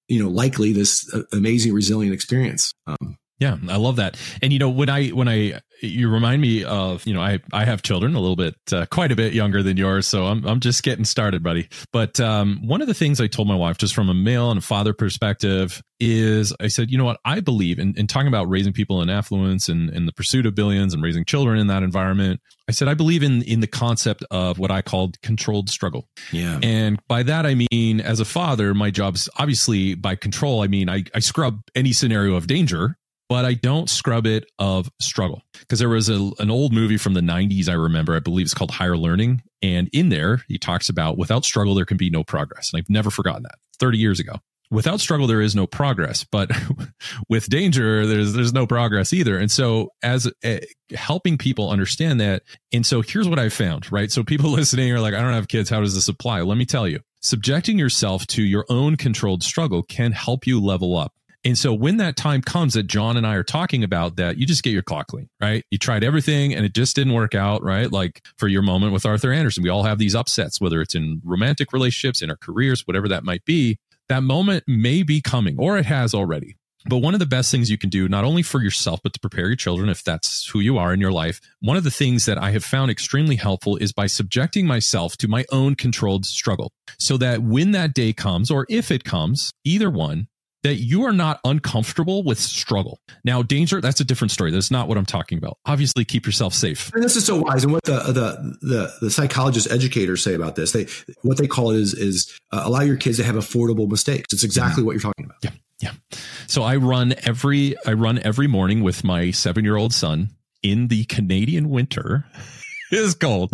[0.09, 2.73] you know likely this uh, amazing resilient experience.
[2.87, 4.19] Um, yeah, I love that.
[4.41, 7.67] And you know, when I when I you remind me of, you know, I I
[7.67, 10.61] have children a little bit uh, quite a bit younger than yours, so I'm I'm
[10.61, 11.69] just getting started, buddy.
[11.93, 14.59] But um one of the things I told my wife just from a male and
[14.59, 18.49] a father perspective is I said, you know what, I believe in, in talking about
[18.49, 21.83] raising people in affluence and, and the pursuit of billions and raising children in that
[21.83, 22.41] environment.
[22.67, 26.09] I said I believe in in the concept of what I called controlled struggle.
[26.33, 26.61] Yeah.
[26.63, 30.89] And by that I mean as a father, my job's obviously by control, I mean
[30.89, 32.97] I, I scrub any scenario of danger
[33.29, 35.43] but I don't scrub it of struggle.
[35.59, 38.55] Because there was a, an old movie from the 90s I remember I believe it's
[38.55, 42.25] called Higher Learning and in there he talks about without struggle there can be no
[42.25, 44.35] progress and I've never forgotten that 30 years ago.
[44.71, 46.51] Without struggle there is no progress but
[47.29, 50.57] with danger there's there's no progress either and so as uh,
[50.95, 54.11] helping people understand that and so here's what i found right?
[54.11, 56.43] So people listening are like i don't have kids how does this apply?
[56.43, 60.97] Let me tell you subjecting yourself to your own controlled struggle can help you level
[60.97, 61.13] up
[61.45, 64.47] and so when that time comes that John and I are talking about that, you
[64.47, 65.65] just get your clock clean, right?
[65.71, 67.91] You tried everything and it just didn't work out, right?
[67.91, 71.21] Like for your moment with Arthur Andersen, we all have these upsets, whether it's in
[71.25, 73.79] romantic relationships, in our careers, whatever that might be
[74.09, 76.57] that moment may be coming or it has already.
[76.87, 79.21] But one of the best things you can do, not only for yourself, but to
[79.21, 82.27] prepare your children, if that's who you are in your life, one of the things
[82.27, 86.73] that I have found extremely helpful is by subjecting myself to my own controlled struggle
[86.99, 90.29] so that when that day comes, or if it comes, either one,
[90.65, 92.99] that you are not uncomfortable with struggle.
[93.23, 94.51] Now, danger, that's a different story.
[94.51, 95.59] That's not what I'm talking about.
[95.67, 96.91] Obviously, keep yourself safe.
[96.95, 97.63] And this is so wise.
[97.65, 100.87] And what the the the, the psychologists, educators say about this, they
[101.23, 104.33] what they call it is is uh, allow your kids to have affordable mistakes.
[104.33, 104.87] It's exactly mm-hmm.
[104.87, 105.39] what you're talking about.
[105.43, 105.51] Yeah.
[105.81, 106.19] Yeah.
[106.47, 110.31] So I run every I run every morning with my 7-year-old son
[110.63, 112.25] in the Canadian winter.
[112.91, 113.53] it is cold,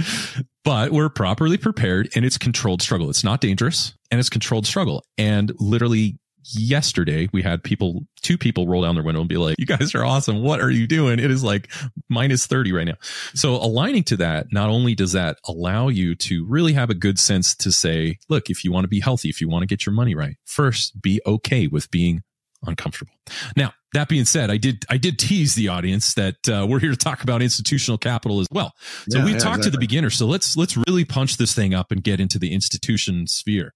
[0.62, 3.11] but we're properly prepared and it's controlled struggle.
[3.11, 5.03] It's not dangerous and it's controlled struggle.
[5.18, 9.57] And literally yesterday we had people two people roll down their window and be like
[9.59, 10.42] you guys are awesome.
[10.42, 11.18] What are you doing?
[11.18, 11.70] It is like
[12.09, 12.96] minus 30 right now.
[13.35, 17.18] So aligning to that not only does that allow you to really have a good
[17.18, 19.87] sense to say look if you want to be healthy if you want to get
[19.87, 22.22] your money right first be okay with being
[22.64, 23.12] uncomfortable.
[23.57, 26.90] Now, that being said, I did I did tease the audience that uh, we're here
[26.90, 28.73] to talk about institutional capital as well.
[29.09, 29.64] So yeah, we yeah, talked exactly.
[29.64, 30.11] to the beginner.
[30.11, 33.75] So let's let's really punch this thing up and get into the institution sphere.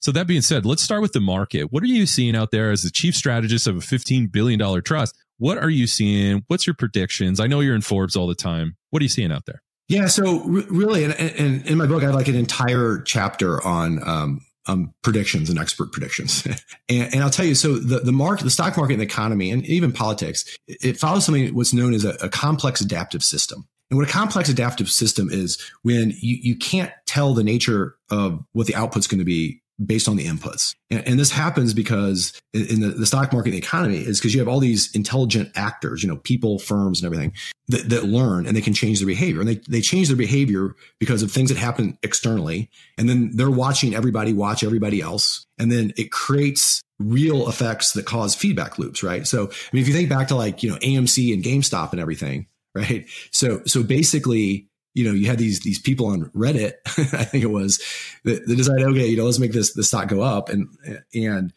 [0.00, 1.72] So that being said, let's start with the market.
[1.72, 5.16] What are you seeing out there as the chief strategist of a $15 billion trust?
[5.38, 6.44] What are you seeing?
[6.46, 7.40] What's your predictions?
[7.40, 8.76] I know you're in Forbes all the time.
[8.90, 9.62] What are you seeing out there?
[9.88, 14.06] Yeah, so really, and, and, in my book, I have like an entire chapter on
[14.06, 16.46] um, um, predictions and expert predictions.
[16.88, 19.50] and, and, I'll tell you, so the, the market, the stock market and the economy
[19.50, 23.66] and even politics, it follows something what's known as a, a complex adaptive system.
[23.90, 28.44] And what a complex adaptive system is when you, you can't tell the nature of
[28.52, 30.74] what the output's going to be based on the inputs.
[30.90, 34.40] And, and this happens because in, the, the, stock market the economy is because you
[34.40, 37.32] have all these intelligent actors, you know, people, firms and everything
[37.68, 39.40] that, that learn and they can change their behavior.
[39.40, 42.70] And they, they change their behavior because of things that happen externally.
[42.96, 45.46] And then they're watching everybody watch everybody else.
[45.58, 49.26] And then it creates real effects that cause feedback loops, right?
[49.26, 52.00] So, I mean, if you think back to like, you know, AMC and GameStop and
[52.00, 53.06] everything, right?
[53.30, 56.72] So, so basically you know, you had these these people on Reddit,
[57.14, 57.78] I think it was,
[58.24, 60.68] that, that decided, okay, you know, let's make this the stock go up, and
[61.14, 61.52] and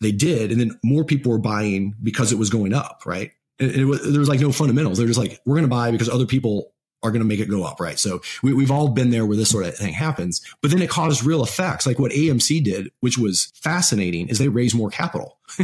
[0.00, 3.32] they did, and then more people were buying because it was going up, right?
[3.60, 4.96] And it was, there was like no fundamentals.
[4.96, 6.72] They're just like, we're going to buy because other people
[7.02, 7.98] are going to make it go up, right?
[7.98, 10.88] So we, we've all been there where this sort of thing happens, but then it
[10.88, 15.38] caused real effects, like what AMC did, which was fascinating, is they raised more capital,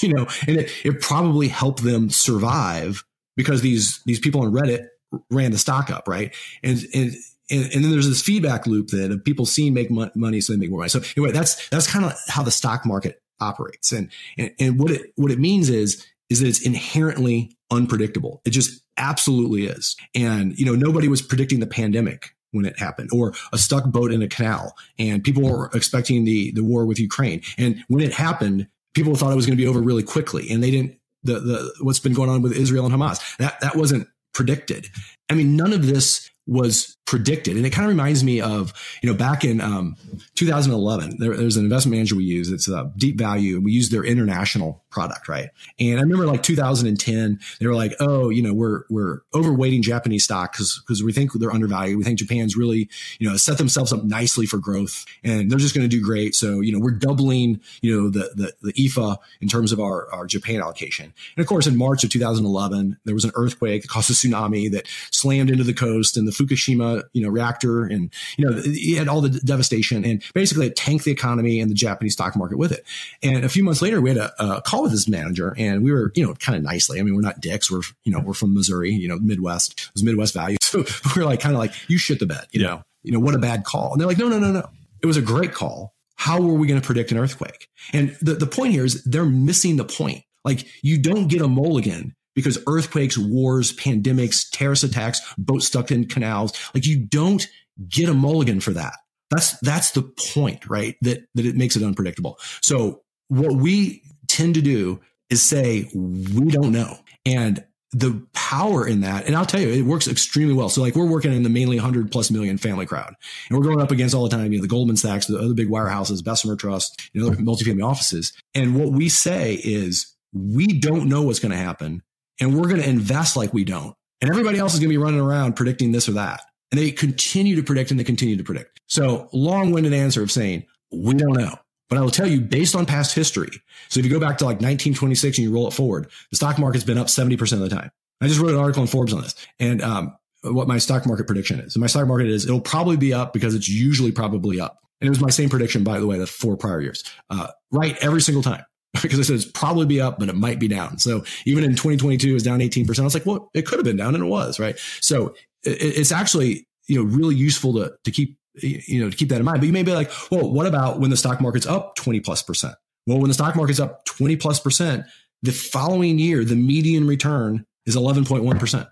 [0.00, 3.04] you know, and it, it probably helped them survive
[3.36, 4.88] because these these people on Reddit
[5.30, 6.34] ran the stock up, right?
[6.62, 7.14] And and
[7.50, 10.58] and, and then there's this feedback loop then of people seeing make money, so they
[10.58, 10.88] make more money.
[10.88, 14.90] So anyway, that's that's kind of how the stock market operates, and, and and what
[14.90, 18.40] it what it means is is that it's inherently unpredictable.
[18.44, 19.96] It just absolutely is.
[20.14, 24.12] And you know, nobody was predicting the pandemic when it happened, or a stuck boat
[24.12, 27.42] in a canal, and people were expecting the the war with Ukraine.
[27.58, 30.62] And when it happened, people thought it was going to be over really quickly, and
[30.62, 30.98] they didn't.
[31.24, 34.88] The the what's been going on with Israel and Hamas that that wasn't predicted.
[35.30, 37.56] I mean, none of this was predicted.
[37.56, 39.96] And it kind of reminds me of, you know, back in um,
[40.36, 42.50] 2011, there, there's an investment manager we use.
[42.50, 43.60] It's a deep value.
[43.60, 45.50] We use their international product, right?
[45.78, 50.24] And I remember like 2010, they were like, oh, you know, we're, we're overweighting Japanese
[50.24, 51.98] stock because, because we think they're undervalued.
[51.98, 52.88] We think Japan's really,
[53.18, 56.34] you know, set themselves up nicely for growth and they're just going to do great.
[56.34, 60.10] So, you know, we're doubling, you know, the, the, the EAFE in terms of our,
[60.12, 61.12] our Japan allocation.
[61.36, 64.70] And of course, in March of 2011, there was an earthquake that caused a tsunami
[64.70, 68.98] that slammed into the coast and the Fukushima you know, reactor and, you know, it
[68.98, 72.58] had all the devastation and basically it tanked the economy and the Japanese stock market
[72.58, 72.84] with it.
[73.22, 75.92] And a few months later, we had a, a call with this manager and we
[75.92, 77.00] were, you know, kind of nicely.
[77.00, 77.70] I mean, we're not dicks.
[77.70, 79.72] We're, you know, we're from Missouri, you know, Midwest.
[79.72, 80.56] It was Midwest value.
[80.74, 80.82] So
[81.14, 82.66] we are like, kind of like, you shit the bed, you yeah.
[82.66, 83.92] know, you know, what a bad call.
[83.92, 84.68] And they're like, no, no, no, no.
[85.02, 85.94] It was a great call.
[86.16, 87.68] How were we going to predict an earthquake?
[87.92, 90.24] And the, the point here is they're missing the point.
[90.44, 96.06] Like you don't get a mulligan because earthquakes, wars, pandemics, terrorist attacks, boats stuck in
[96.06, 97.46] canals, like you don't
[97.88, 98.94] get a mulligan for that.
[99.30, 100.02] That's that's the
[100.34, 100.96] point, right?
[101.02, 102.38] That that it makes it unpredictable.
[102.60, 106.98] So what we tend to do is say we don't know.
[107.24, 110.68] And the power in that, and I'll tell you, it works extremely well.
[110.68, 113.14] So like we're working in the mainly 100 plus million family crowd,
[113.48, 115.54] and we're going up against all the time, you know, the Goldman Sachs, the other
[115.54, 118.32] big wirehouses, Bessemer Trust, you know, multifamily offices.
[118.54, 122.02] And what we say is we don't know what's going to happen,
[122.40, 123.94] and we're going to invest like we don't.
[124.20, 126.40] And everybody else is going to be running around predicting this or that.
[126.70, 128.80] And they continue to predict and they continue to predict.
[128.86, 131.54] So long winded answer of saying, we don't know.
[131.88, 133.50] But I will tell you, based on past history,
[133.88, 136.58] so if you go back to like 1926 and you roll it forward, the stock
[136.58, 137.90] market's been up 70% of the time.
[138.20, 141.26] I just wrote an article in Forbes on this and um, what my stock market
[141.26, 141.74] prediction is.
[141.76, 144.78] And my stock market is it'll probably be up because it's usually probably up.
[145.00, 147.04] And it was my same prediction, by the way, the four prior years.
[147.28, 148.64] Uh, right every single time
[149.02, 150.98] because it says probably be up, but it might be down.
[150.98, 152.98] So even in 2022, it was down 18%.
[152.98, 154.78] I was like, well, it could have been down and it was, right?
[155.00, 159.28] So it, it's actually, you know, really useful to, to keep you know, to keep
[159.30, 159.60] that in mind.
[159.60, 162.42] But you may be like, well, what about when the stock market's up 20 plus
[162.42, 162.74] percent?
[163.06, 165.04] Well, when the stock market's up 20 plus percent,
[165.42, 168.88] the following year, the median return is 11.1%.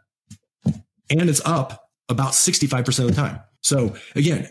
[1.11, 3.41] And it's up about 65% of the time.
[3.63, 4.49] So again,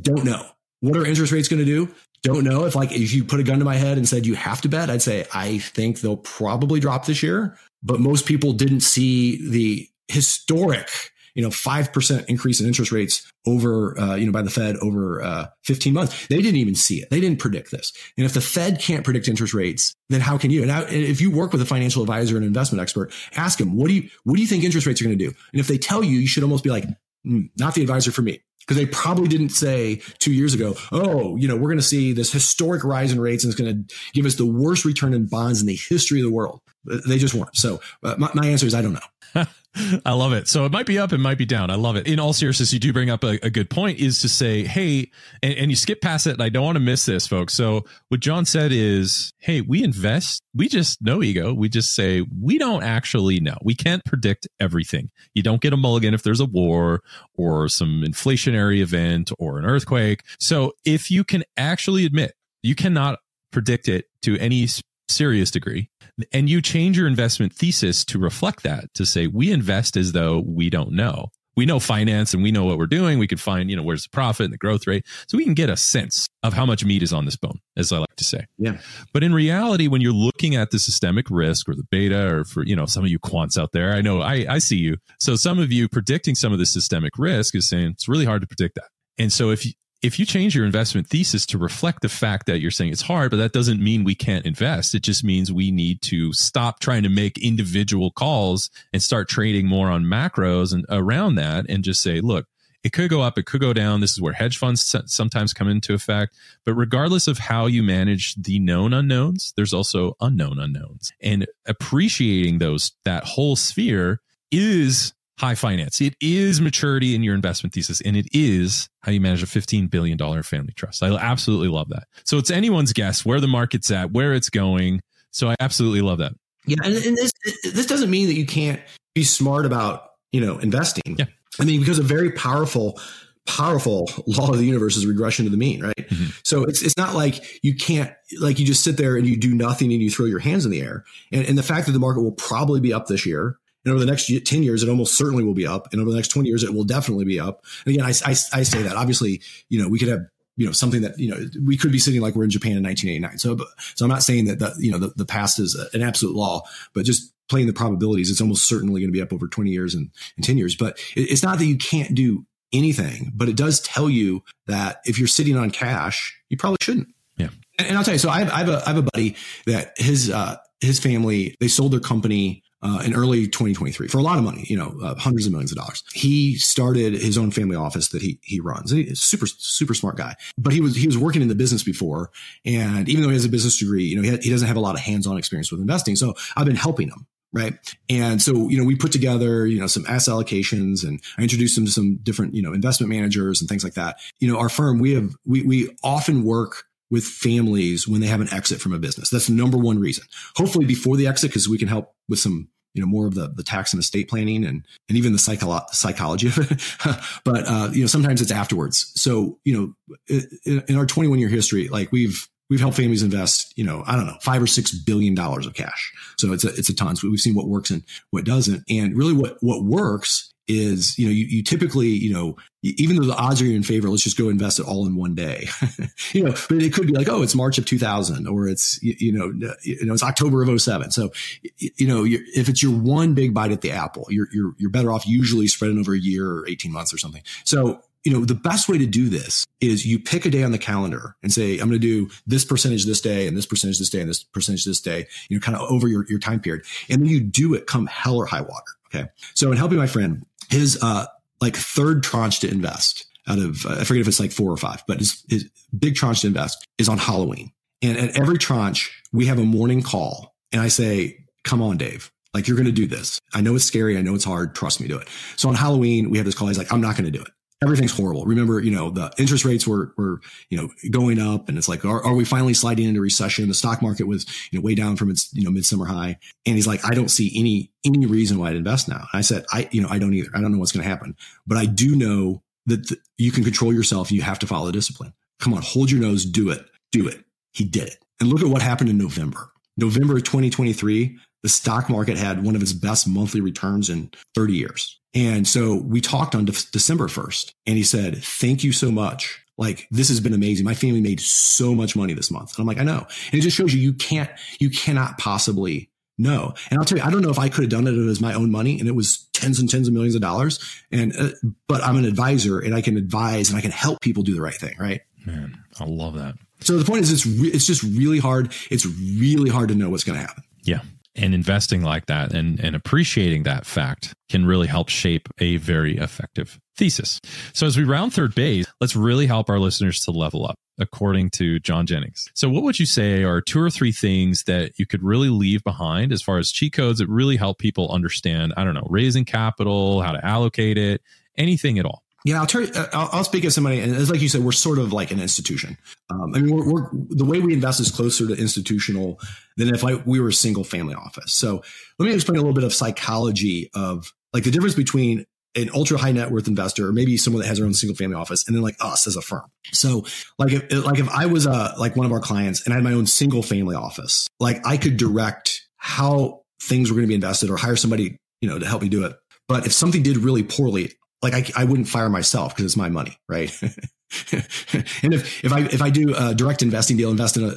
[0.00, 0.46] don't know.
[0.80, 1.92] What are interest rates going to do?
[2.24, 2.64] Don't know.
[2.64, 4.68] If like, if you put a gun to my head and said you have to
[4.68, 7.56] bet, I'd say, I think they'll probably drop this year.
[7.82, 10.88] But most people didn't see the historic
[11.34, 15.22] you know, 5% increase in interest rates over, uh, you know, by the Fed over
[15.22, 16.28] uh, 15 months.
[16.28, 17.10] They didn't even see it.
[17.10, 17.92] They didn't predict this.
[18.16, 20.62] And if the Fed can't predict interest rates, then how can you?
[20.62, 23.88] And, I, if you work with a financial advisor and investment expert, ask them, what
[23.88, 25.34] do you, what do you think interest rates are going to do?
[25.52, 26.84] And if they tell you, you should almost be like,
[27.26, 31.36] mm, not the advisor for me because they probably didn't say two years ago, oh,
[31.36, 33.94] you know, we're going to see this historic rise in rates and it's going to
[34.12, 36.60] give us the worst return in bonds in the history of the world.
[36.84, 37.56] They just weren't.
[37.56, 39.00] So uh, my, my answer is I don't know.
[40.06, 40.46] I love it.
[40.46, 41.70] So it might be up, it might be down.
[41.70, 42.06] I love it.
[42.06, 45.10] In all seriousness, you do bring up a, a good point is to say, hey,
[45.42, 46.40] and, and, you skip past it.
[46.40, 47.54] I don't want to miss this, folks.
[47.54, 50.42] So what John said is, hey, we invest.
[50.54, 51.52] We just no ego.
[51.52, 53.56] We just say we don't actually know.
[53.62, 55.10] We can't predict everything.
[55.34, 57.02] You don't get a mulligan if there's a war
[57.36, 60.22] or some inflationary event or an earthquake.
[60.38, 63.18] So if you can actually admit you cannot
[63.50, 64.68] predict it to any
[65.08, 65.90] serious degree
[66.32, 70.42] and you change your investment thesis to reflect that to say we invest as though
[70.46, 71.28] we don't know.
[71.56, 73.20] We know finance and we know what we're doing.
[73.20, 75.06] We can find you know where's the profit and the growth rate.
[75.28, 77.92] So we can get a sense of how much meat is on this bone as
[77.92, 78.46] i like to say.
[78.58, 78.78] Yeah.
[79.12, 82.64] But in reality when you're looking at the systemic risk or the beta or for
[82.64, 84.96] you know some of you quants out there i know i, I see you.
[85.20, 88.40] So some of you predicting some of the systemic risk is saying it's really hard
[88.42, 88.88] to predict that.
[89.16, 89.72] And so if you,
[90.04, 93.30] if you change your investment thesis to reflect the fact that you're saying it's hard,
[93.30, 94.94] but that doesn't mean we can't invest.
[94.94, 99.66] It just means we need to stop trying to make individual calls and start trading
[99.66, 102.46] more on macros and around that and just say, look,
[102.82, 104.00] it could go up, it could go down.
[104.00, 106.36] This is where hedge funds sometimes come into effect.
[106.66, 111.12] But regardless of how you manage the known unknowns, there's also unknown unknowns.
[111.22, 114.20] And appreciating those, that whole sphere
[114.52, 116.00] is high finance.
[116.00, 119.90] It is maturity in your investment thesis, and it is how you manage a $15
[119.90, 121.02] billion family trust.
[121.02, 122.04] I absolutely love that.
[122.24, 125.00] So it's anyone's guess where the market's at, where it's going.
[125.30, 126.32] So I absolutely love that.
[126.66, 126.76] Yeah.
[126.84, 127.32] And, and this,
[127.64, 128.80] this doesn't mean that you can't
[129.14, 131.16] be smart about, you know, investing.
[131.18, 131.26] Yeah.
[131.60, 132.98] I mean, because a very powerful
[133.46, 135.96] powerful law of the universe is regression to the mean, right?
[135.96, 136.30] Mm-hmm.
[136.44, 139.54] So it's it's not like you can't like you just sit there and you do
[139.54, 141.04] nothing and you throw your hands in the air.
[141.32, 144.00] And, and the fact that the market will probably be up this year, and over
[144.00, 145.92] the next 10 years, it almost certainly will be up.
[145.92, 147.64] And over the next 20 years, it will definitely be up.
[147.84, 150.72] And again, I, I, I say that obviously, you know, we could have you know
[150.72, 153.38] something that you know we could be sitting like we're in Japan in 1989.
[153.38, 153.58] So
[153.96, 156.62] so I'm not saying that the you know the, the past is an absolute law,
[156.94, 159.94] but just playing the probabilities, it's almost certainly going to be up over 20 years
[159.94, 160.74] and, and 10 years.
[160.74, 165.00] But it, it's not that you can't do anything, but it does tell you that
[165.04, 167.08] if you're sitting on cash, you probably shouldn't.
[167.36, 167.48] Yeah.
[167.78, 169.36] And, and I'll tell you, so I have, I have a I have a buddy
[169.66, 174.22] that his uh his family they sold their company uh, in early 2023 for a
[174.22, 176.04] lot of money, you know, uh, hundreds of millions of dollars.
[176.12, 178.90] He started his own family office that he he runs.
[178.90, 182.30] He's super super smart guy, but he was he was working in the business before,
[182.64, 184.80] and even though he has a business degree, you know, he, he doesn't have a
[184.80, 186.14] lot of hands on experience with investing.
[186.14, 187.74] So I've been helping him right?
[188.10, 191.78] And so, you know, we put together, you know, some asset allocations and I introduced
[191.78, 194.16] him to some different, you know, investment managers and things like that.
[194.40, 198.40] You know, our firm, we have, we, we often work with families when they have
[198.40, 199.30] an exit from a business.
[199.30, 200.24] That's the number one reason.
[200.56, 203.48] Hopefully before the exit, because we can help with some you know more of the
[203.48, 206.80] the tax and estate planning and and even the psycho- psychology of it.
[207.44, 209.12] But uh, you know sometimes it's afterwards.
[209.20, 210.16] So you know
[210.64, 214.16] in, in, our 21 year history like we've we've helped families invest you know i
[214.16, 216.12] don't know five or six billion dollars of cash.
[216.38, 218.84] So it's a it's a ton so we've seen what works and what doesn't.
[218.88, 223.26] And really what what works is, you know, you, you typically, you know, even though
[223.26, 225.68] the odds are in favor, let's just go invest it all in one day.
[226.32, 229.32] you know, but it could be like, oh, it's March of 2000 or it's, you
[229.32, 229.52] know,
[229.82, 231.10] you know, it's October of 07.
[231.10, 231.32] So,
[231.78, 235.12] you know, if it's your one big bite at the apple, you're, you're, you're better
[235.12, 237.42] off usually spreading over a year or 18 months or something.
[237.64, 240.72] So, you know, the best way to do this is you pick a day on
[240.72, 243.98] the calendar and say, I'm going to do this percentage this day and this percentage
[243.98, 246.60] this day and this percentage this day, you know, kind of over your, your time
[246.60, 246.86] period.
[247.10, 248.82] And then you do it come hell or high water.
[249.14, 249.28] Okay.
[249.54, 251.26] So in helping my friend, his, uh,
[251.60, 254.76] like third tranche to invest out of, uh, I forget if it's like four or
[254.76, 257.72] five, but his, his big tranche to invest is on Halloween.
[258.02, 262.30] And at every tranche, we have a morning call and I say, come on, Dave.
[262.52, 263.40] Like you're going to do this.
[263.52, 264.16] I know it's scary.
[264.16, 264.74] I know it's hard.
[264.74, 265.28] Trust me, do it.
[265.56, 266.68] So on Halloween, we have this call.
[266.68, 267.50] He's like, I'm not going to do it
[267.84, 268.44] everything's horrible.
[268.44, 272.04] Remember, you know, the interest rates were, were, you know, going up and it's like,
[272.04, 273.68] are, are we finally sliding into recession?
[273.68, 276.38] The stock market was, you know, way down from its, you know, midsummer high.
[276.66, 279.26] And he's like, I don't see any, any reason why I'd invest now.
[279.32, 280.50] And I said, I, you know, I don't either.
[280.54, 283.64] I don't know what's going to happen, but I do know that th- you can
[283.64, 284.32] control yourself.
[284.32, 285.32] You have to follow discipline.
[285.60, 287.44] Come on, hold your nose, do it, do it.
[287.72, 288.18] He did it.
[288.40, 289.70] And look at what happened in November.
[289.96, 294.74] November of 2023, the stock market had one of its best monthly returns in 30
[294.74, 295.20] years.
[295.34, 299.60] And so we talked on De- December 1st and he said, thank you so much.
[299.76, 300.84] Like this has been amazing.
[300.84, 302.76] My family made so much money this month.
[302.76, 303.26] And I'm like, I know.
[303.50, 306.74] And it just shows you, you can't, you cannot possibly know.
[306.90, 308.54] And I'll tell you, I don't know if I could have done it as my
[308.54, 310.78] own money and it was tens and tens of millions of dollars.
[311.10, 311.48] And, uh,
[311.88, 314.62] but I'm an advisor and I can advise and I can help people do the
[314.62, 314.94] right thing.
[314.98, 315.22] Right.
[315.44, 316.54] Man, I love that.
[316.80, 318.72] So the point is, it's, re- it's just really hard.
[318.90, 320.62] It's really hard to know what's going to happen.
[320.84, 321.00] Yeah
[321.36, 326.16] and investing like that and, and appreciating that fact can really help shape a very
[326.16, 327.40] effective thesis.
[327.72, 331.50] So as we round third base, let's really help our listeners to level up according
[331.50, 332.48] to John Jennings.
[332.54, 335.82] So what would you say are two or three things that you could really leave
[335.82, 339.44] behind as far as cheat codes that really help people understand, I don't know, raising
[339.44, 341.20] capital, how to allocate it,
[341.56, 342.23] anything at all?
[342.44, 342.90] Yeah, I'll turn.
[342.94, 345.30] Uh, I'll, I'll, speak as somebody, and as like you said, we're sort of like
[345.30, 345.96] an institution.
[346.28, 349.40] Um, I mean, we're, we're, the way we invest is closer to institutional
[349.78, 351.54] than if I, we were a single family office.
[351.54, 351.82] So
[352.18, 356.18] let me explain a little bit of psychology of like the difference between an ultra
[356.18, 358.76] high net worth investor, or maybe someone that has their own single family office, and
[358.76, 359.64] then like us as a firm.
[359.92, 360.26] So
[360.58, 362.98] like if like if I was a uh, like one of our clients and I
[362.98, 367.28] had my own single family office, like I could direct how things were going to
[367.28, 369.34] be invested or hire somebody you know to help me do it.
[369.66, 373.08] But if something did really poorly, like I, I wouldn't fire myself because it's my
[373.08, 373.70] money, right?
[374.52, 377.68] and if, if I if I do a direct investing deal, invest in a,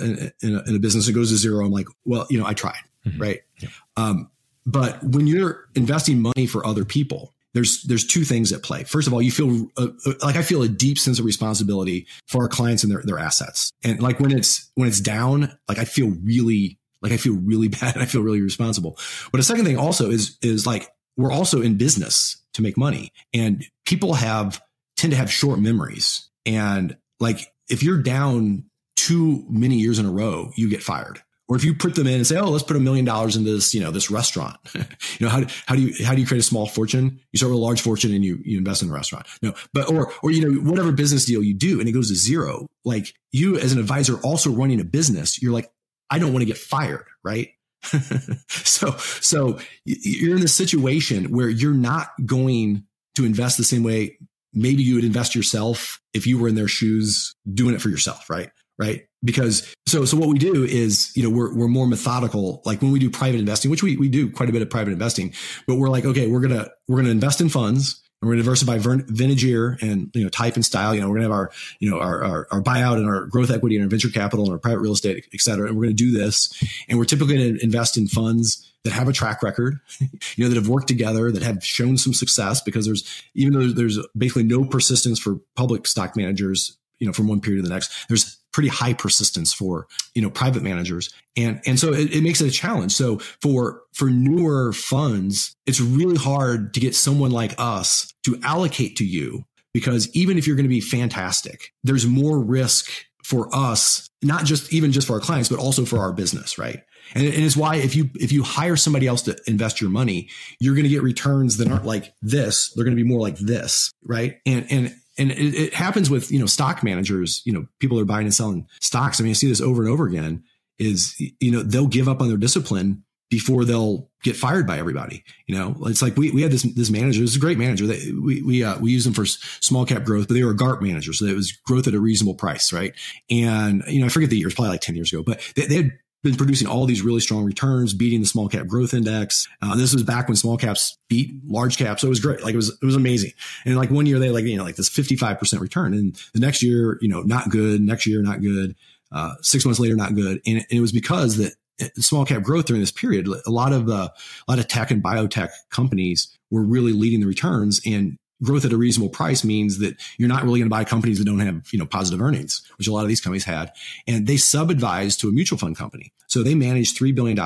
[0.45, 2.53] in a, in a business that goes to zero, I'm like, well, you know, I
[2.53, 3.21] tried, mm-hmm.
[3.21, 3.41] right?
[3.59, 3.69] Yeah.
[3.95, 4.31] Um,
[4.65, 8.83] but when you're investing money for other people, there's there's two things at play.
[8.83, 12.07] First of all, you feel uh, uh, like I feel a deep sense of responsibility
[12.27, 13.71] for our clients and their their assets.
[13.83, 17.67] And like when it's when it's down, like I feel really like I feel really
[17.67, 17.97] bad.
[17.97, 18.97] I feel really responsible.
[19.31, 23.13] But a second thing also is is like we're also in business to make money.
[23.33, 24.61] And people have
[24.97, 26.29] tend to have short memories.
[26.45, 27.39] And like
[27.69, 31.21] if you're down too many years in a row, you get fired.
[31.49, 33.51] Or if you put them in and say, "Oh, let's put a million dollars into
[33.51, 34.81] this, you know, this restaurant," you
[35.21, 37.21] know, how, how do you how do you create a small fortune?
[37.31, 39.27] You start with a large fortune and you you invest in a restaurant.
[39.41, 42.15] No, but or or you know whatever business deal you do and it goes to
[42.15, 42.67] zero.
[42.83, 45.69] Like you as an advisor also running a business, you're like,
[46.09, 47.51] I don't want to get fired, right?
[48.49, 52.83] so, so you're in a situation where you're not going
[53.15, 54.17] to invest the same way
[54.53, 58.29] maybe you would invest yourself if you were in their shoes doing it for yourself,
[58.29, 58.49] right?
[58.79, 59.05] Right.
[59.23, 62.61] Because so, so what we do is, you know, we're, we're more methodical.
[62.63, 64.93] Like when we do private investing, which we, we do quite a bit of private
[64.93, 65.33] investing,
[65.67, 68.79] but we're like, okay, we're to, we're to invest in funds we're going to diversify
[68.79, 70.95] vintage year and you know type and style.
[70.95, 73.25] You know, we're going to have our you know our, our, our buyout and our
[73.25, 75.67] growth equity and our venture capital and our private real estate, et cetera.
[75.67, 76.51] And we're going to do this,
[76.89, 80.49] and we're typically going to invest in funds that have a track record, you know,
[80.49, 82.59] that have worked together, that have shown some success.
[82.61, 87.27] Because there's even though there's basically no persistence for public stock managers, you know, from
[87.27, 89.85] one period to the next, there's pretty high persistence for
[90.15, 91.13] you know private managers.
[91.37, 92.91] And and so it, it, makes it a challenge.
[92.91, 98.95] So for for newer funds it's really hard to get someone like us to allocate
[98.95, 99.43] to you
[99.75, 102.89] because even if you're going to be fantastic there's more risk
[103.23, 106.81] for us not just even just for our clients but also for our business right?
[107.13, 110.29] And, and it's why if you if you hire somebody else to invest your money
[110.59, 112.73] you're going to get returns that aren't like this.
[112.73, 114.39] They're going to be more like this right?
[114.47, 118.05] And and and it, it, happens with you know stock managers you know people are
[118.05, 119.19] buying and selling stocks.
[119.19, 120.43] I mean i see this over and over again
[120.79, 125.23] is you know they'll give up on their discipline before they'll get fired by everybody
[125.47, 125.75] you know?
[125.85, 127.85] It's like we, we had this this manager this is a great manager.
[127.85, 130.81] We we, uh, we use them for small cap growth but they were a garp
[130.81, 131.13] manager.
[131.13, 132.93] So it was growth at a reasonable price right?
[133.29, 135.65] And you know i forget the year it's probably like 10 years ago but they,
[135.65, 135.91] they had
[136.23, 139.47] been producing all these really strong returns, beating the small cap growth index.
[139.61, 142.01] Uh, this was back when small caps beat large caps.
[142.01, 142.43] So it was great.
[142.43, 143.31] Like it was, it was amazing.
[143.65, 146.63] And like one year they like, you know, like this 55% return and the next
[146.63, 147.81] year, you know, not good.
[147.81, 148.75] Next year, not good.
[149.11, 150.41] Uh, six months later, not good.
[150.45, 153.71] And, and it was because that uh, small cap growth during this period, a lot
[153.71, 154.09] of, uh,
[154.47, 158.73] a lot of tech and biotech companies were really leading the returns and growth at
[158.73, 161.67] a reasonable price means that you're not really going to buy companies that don't have,
[161.71, 163.71] you know, positive earnings, which a lot of these companies had.
[164.07, 166.13] And they sub-advised to a mutual fund company.
[166.27, 167.37] So they managed $3 billion.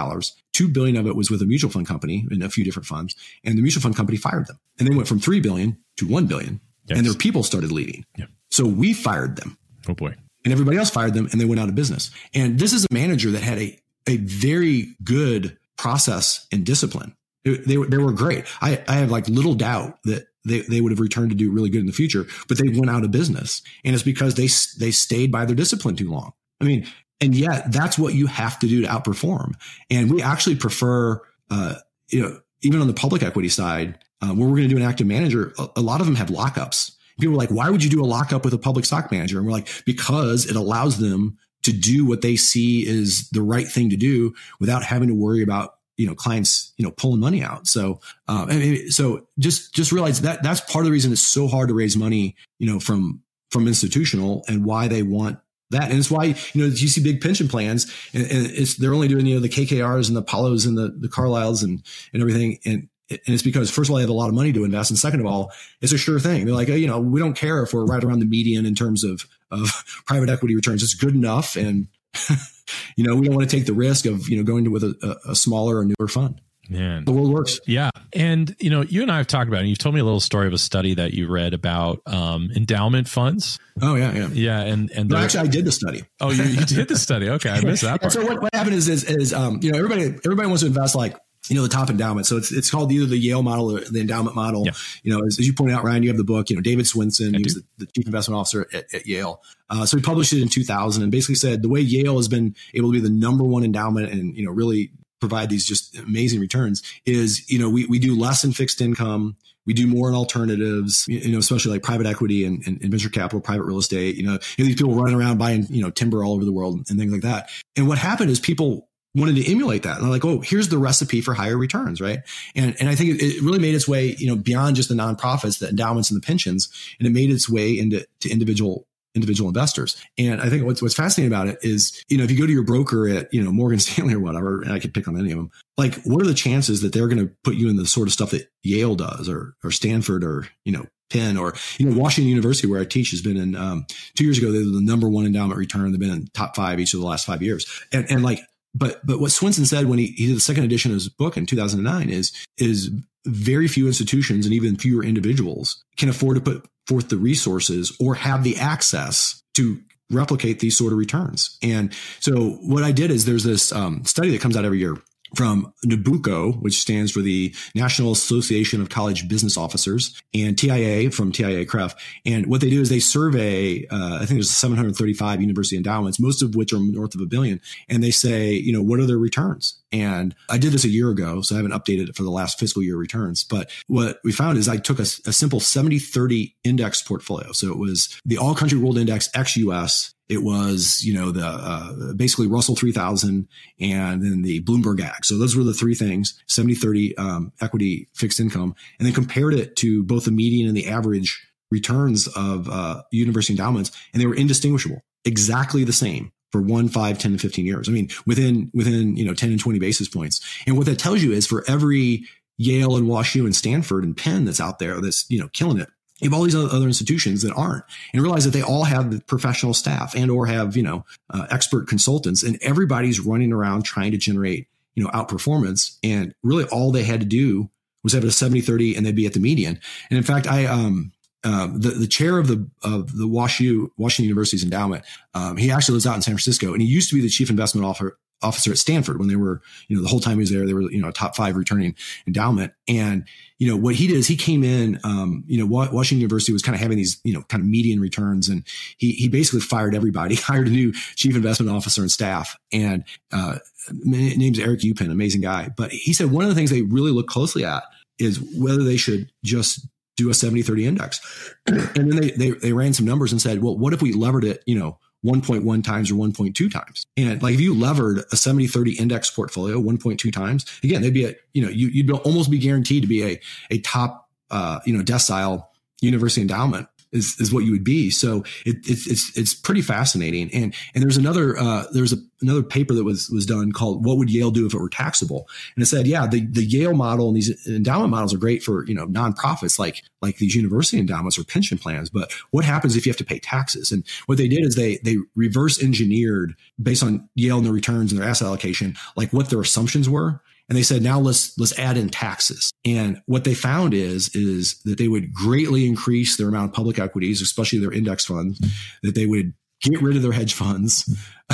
[0.54, 3.16] 2 billion of it was with a mutual fund company in a few different funds.
[3.44, 4.60] And the mutual fund company fired them.
[4.80, 6.60] And they went from 3 billion to 1 billion.
[6.86, 6.98] Yes.
[6.98, 8.06] And their people started leaving.
[8.18, 8.26] Yeah.
[8.50, 9.58] So we fired them.
[9.88, 10.16] Oh boy.
[10.44, 12.12] And everybody else fired them and they went out of business.
[12.34, 17.16] And this is a manager that had a, a very good process and discipline.
[17.44, 18.46] They, they, they were great.
[18.62, 21.70] I, I have like little doubt that they, they would have returned to do really
[21.70, 23.62] good in the future, but they went out of business.
[23.84, 24.48] And it's because they,
[24.84, 26.34] they stayed by their discipline too long.
[26.60, 26.88] I mean,
[27.20, 29.54] and yet that's what you have to do to outperform.
[29.89, 31.76] And we actually prefer, uh,
[32.10, 34.88] you know, even on the public equity side, uh, where we're going to do an
[34.88, 36.96] active manager, a, a lot of them have lockups.
[37.20, 39.38] People are like, why would you do a lockup with a public stock manager?
[39.38, 43.68] And we're like, because it allows them to do what they see is the right
[43.68, 47.43] thing to do without having to worry about you know clients you know pulling money
[47.43, 47.68] out.
[47.68, 48.49] So um,
[48.89, 51.95] so just just realize that that's part of the reason it's so hard to raise
[51.95, 53.22] money you know from
[53.52, 55.39] from institutional and why they want
[55.70, 55.89] that.
[55.89, 59.08] And it's why you know you see big pension plans and, and it's they're only
[59.08, 61.84] doing you know the kkrs and the apollos and the the carlyles and
[62.14, 62.60] and everything.
[62.66, 64.89] And and it's because first of all, they have a lot of money to invest,
[64.89, 66.45] and second of all, it's a sure thing.
[66.45, 68.74] They're like, oh, you know, we don't care if we're right around the median in
[68.74, 69.70] terms of of
[70.06, 70.82] private equity returns.
[70.82, 71.88] It's good enough, and
[72.95, 74.84] you know, we don't want to take the risk of, you know, going to with
[74.84, 76.41] a, a smaller or newer fund.
[76.70, 77.59] Man, the world works.
[77.68, 77.89] Yeah.
[78.14, 79.62] And, you know, you and I have talked about it.
[79.62, 82.49] And you've told me a little story of a study that you read about um,
[82.55, 83.59] endowment funds.
[83.82, 84.14] Oh, yeah.
[84.14, 84.28] Yeah.
[84.28, 84.62] Yeah.
[84.62, 86.03] And, and no, actually, I did the study.
[86.22, 87.30] Oh, you, you did the study.
[87.30, 87.49] Okay.
[87.49, 88.14] I missed that part.
[88.14, 90.95] so, what, what happened is, is, is um, you know, everybody, everybody wants to invest
[90.95, 91.18] like
[91.52, 92.26] you know, the top endowment.
[92.26, 94.64] So it's, it's called either the Yale model or the endowment model.
[94.66, 94.72] Yeah.
[95.04, 96.86] You know, as, as, you pointed out, Ryan, you have the book, you know, David
[96.86, 99.41] Swensen, he was the, the, chief investment officer at, at Yale.
[99.70, 102.56] Uh, so he published it in 2000 and basically said the way Yale has been
[102.74, 106.39] able to be the number one endowment and, you know, really provide these just amazing
[106.39, 109.36] returns is, you know, we, we do less in fixed income.
[109.66, 113.10] We do more in alternatives, you know, especially like private equity and, and, and venture
[113.10, 114.16] capital, private real estate.
[114.16, 116.52] You know, you know, these people running around buying, you know, timber all over the
[116.54, 117.49] world and things like that.
[117.76, 119.95] And what happened is people wanted to emulate that.
[119.95, 122.20] And they're like, oh, here's the recipe for higher returns, right?
[122.55, 124.95] And and I think it, it, really made its way, you know, beyond just the
[124.95, 129.49] nonprofits, the endowments and the pensions, and it made its way into to individual individual
[129.49, 130.01] investors.
[130.18, 132.53] And I think what's what's fascinating about it is, you know, if you go to
[132.53, 135.32] your broker at, you know, Morgan Stanley or whatever, and I could pick on any
[135.32, 137.86] of them, like what are the chances that they're going to put you in the
[137.86, 141.89] sort of stuff that Yale does or or Stanford or, you know, Penn or you
[141.89, 143.86] know Washington University where I teach has been in um,
[144.16, 146.80] two years ago they were the number one endowment return they've been in top five
[146.80, 148.39] each of the last five years and and like
[148.74, 151.38] but but what Swensen said when he, he did the second edition of his book
[151.38, 152.92] in 2009 is is
[153.26, 158.16] very few institutions and even fewer individuals can afford to put forth the resources or
[158.16, 161.58] have the access to replicate these sort of returns.
[161.62, 164.98] And so what I did is there's this um, study that comes out every year
[165.36, 171.32] from NACUBO, which stands for the National Association of College Business Officers, and TIA from
[171.32, 171.96] TIAA-CREF.
[172.26, 176.42] And what they do is they survey, uh, I think there's 735 university endowments, most
[176.42, 177.62] of which are north of a billion.
[177.90, 179.82] And they say, you know, what are their returns?
[179.92, 182.60] And I did this a year ago, so I haven't updated it for the last
[182.60, 183.44] fiscal year returns.
[183.44, 187.52] But what we found is I took a, a simple 70 30 index portfolio.
[187.52, 191.46] So it was the all country world index ex US it was, you know, the
[191.46, 193.50] uh, basically Russell 3000
[193.82, 195.26] and then the Bloomberg Agg.
[195.26, 198.74] So those were the three things 70 30 um, equity fixed income.
[198.98, 203.54] And then compared it to both the median and the average returns of uh, university
[203.54, 203.92] endowments.
[204.14, 207.90] And they were indistinguishable, exactly the same for one, five, 10, and 15 years.
[207.90, 210.40] I mean, within, within, you know, 10 and 20 basis points.
[210.66, 212.24] And what that tells you is for every
[212.58, 215.90] Yale and WashU and Stanford and Penn that's out there that's, you know, killing it,
[216.22, 219.74] you have all these other institutions that aren't and realize that they all have professional
[219.74, 224.18] staff and or have you know uh, expert consultants and everybody's running around trying to
[224.18, 227.70] generate you know outperformance and really all they had to do
[228.04, 229.80] was have a 70 30 and they'd be at the median.
[230.10, 231.12] And in fact i um
[231.44, 235.04] um, the, the chair of the of the WashU Washington University's endowment,
[235.34, 237.50] um, he actually lives out in San Francisco, and he used to be the chief
[237.50, 240.52] investment officer officer at Stanford when they were, you know, the whole time he was
[240.52, 242.74] there, they were, you know, a top five returning endowment.
[242.88, 243.26] And,
[243.60, 246.62] you know, what he did is he came in, um, you know, Washington University was
[246.62, 248.50] kind of having these, you know, kind of median returns.
[248.50, 248.64] And
[248.98, 252.58] he, he basically fired everybody, hired a new chief investment officer and staff.
[252.72, 253.60] And, uh,
[253.92, 255.70] name's Eric Upin, amazing guy.
[255.76, 257.84] But he said one of the things they really look closely at
[258.20, 259.88] is whether they should just
[260.18, 261.54] do a 70 30 index.
[261.68, 264.44] and then they, they, they ran some numbers and said, well, what if we levered
[264.44, 267.06] it, you know, 1.1 times or 1.2 times.
[267.16, 271.26] And like if you levered a 70 30 index portfolio 1.2 times, again, they'd be
[271.26, 274.98] a, you know, you, you'd almost be guaranteed to be a, a top, uh, you
[274.98, 275.68] know, decile
[276.02, 278.09] university endowment is, is what you would be.
[278.09, 280.49] So it, it's, it's, it's pretty fascinating.
[280.53, 284.18] And, and there's another, uh, there's a, another paper that was, was done called what
[284.18, 285.47] would Yale do if it were taxable?
[285.76, 288.86] And it said, yeah, the, the Yale model and these endowment models are great for,
[288.86, 292.09] you know, nonprofits like, like these university endowments or pension plans.
[292.09, 293.91] But what happens if you have to pay taxes?
[293.91, 298.12] And what they did is they, they reverse engineered based on Yale and their returns
[298.12, 300.41] and their asset allocation, like what their assumptions were
[300.72, 302.72] and they said now let's let's add in taxes.
[302.86, 306.98] And what they found is is that they would greatly increase their amount of public
[306.98, 308.58] equities especially their index funds
[309.04, 311.10] that they would get rid of their hedge funds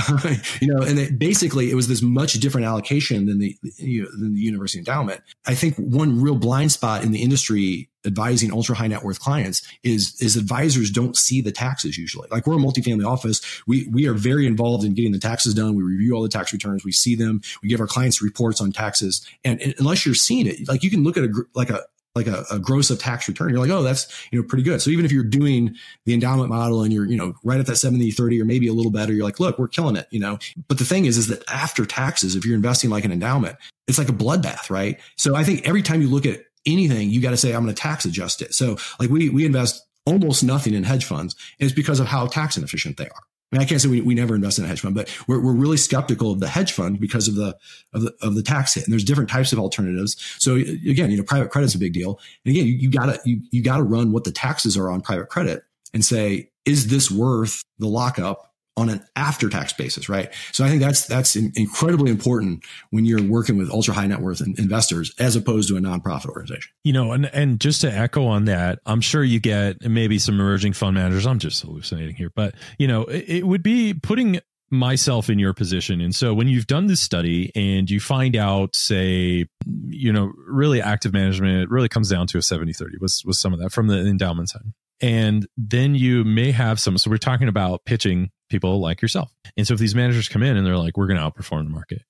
[0.61, 4.09] you know, and it, basically it was this much different allocation than the you know,
[4.11, 5.21] than the university endowment.
[5.45, 9.61] I think one real blind spot in the industry advising ultra high net worth clients
[9.84, 12.28] is is advisors don't see the taxes usually.
[12.32, 15.75] Like we're a multifamily office, we we are very involved in getting the taxes done.
[15.75, 18.71] We review all the tax returns, we see them, we give our clients reports on
[18.71, 21.84] taxes, and, and unless you're seeing it, like you can look at a like a
[22.18, 24.82] like a, a, gross of tax return, you're like, oh, that's, you know, pretty good.
[24.82, 27.78] So even if you're doing the endowment model and you're, you know, right at that
[27.78, 30.38] 70, 30 or maybe a little better, you're like, look, we're killing it, you know.
[30.68, 33.55] But the thing is, is that after taxes, if you're investing like an endowment,
[33.88, 34.99] it's like a bloodbath, right?
[35.15, 37.74] So I think every time you look at anything, you got to say, I'm going
[37.74, 38.53] to tax adjust it.
[38.53, 41.36] So like we, we invest almost nothing in hedge funds.
[41.59, 43.24] And it's because of how tax inefficient they are.
[43.51, 45.39] I mean, I can't say we, we never invest in a hedge fund, but we're,
[45.39, 47.57] we're really skeptical of the hedge fund because of the,
[47.93, 48.83] of the, of the tax hit.
[48.83, 50.17] And there's different types of alternatives.
[50.37, 52.19] So uh, again, you know, private credit is a big deal.
[52.43, 55.29] And again, you, you gotta, you, you gotta run what the taxes are on private
[55.29, 60.32] credit and say, is this worth the lockup on an after tax basis, right?
[60.53, 64.41] So I think that's that's incredibly important when you're working with ultra high net worth
[64.41, 66.71] investors as opposed to a nonprofit organization.
[66.84, 70.36] You know, and and just to echo on that, I'm sure you get maybe some
[70.36, 71.25] emerging fund managers.
[71.25, 75.53] I'm just hallucinating here, but you know, it, it would be putting myself in your
[75.53, 76.01] position.
[76.01, 79.47] And so when you've done this study and you find out, say,
[79.86, 83.39] you know, really active management, it really comes down to a 70 30 was, was
[83.39, 84.73] some of that from the endowment side.
[85.01, 86.97] And then you may have some.
[86.97, 89.31] So we're talking about pitching people like yourself.
[89.55, 91.69] And so if these managers come in and they're like, we're going to outperform the
[91.69, 92.01] market,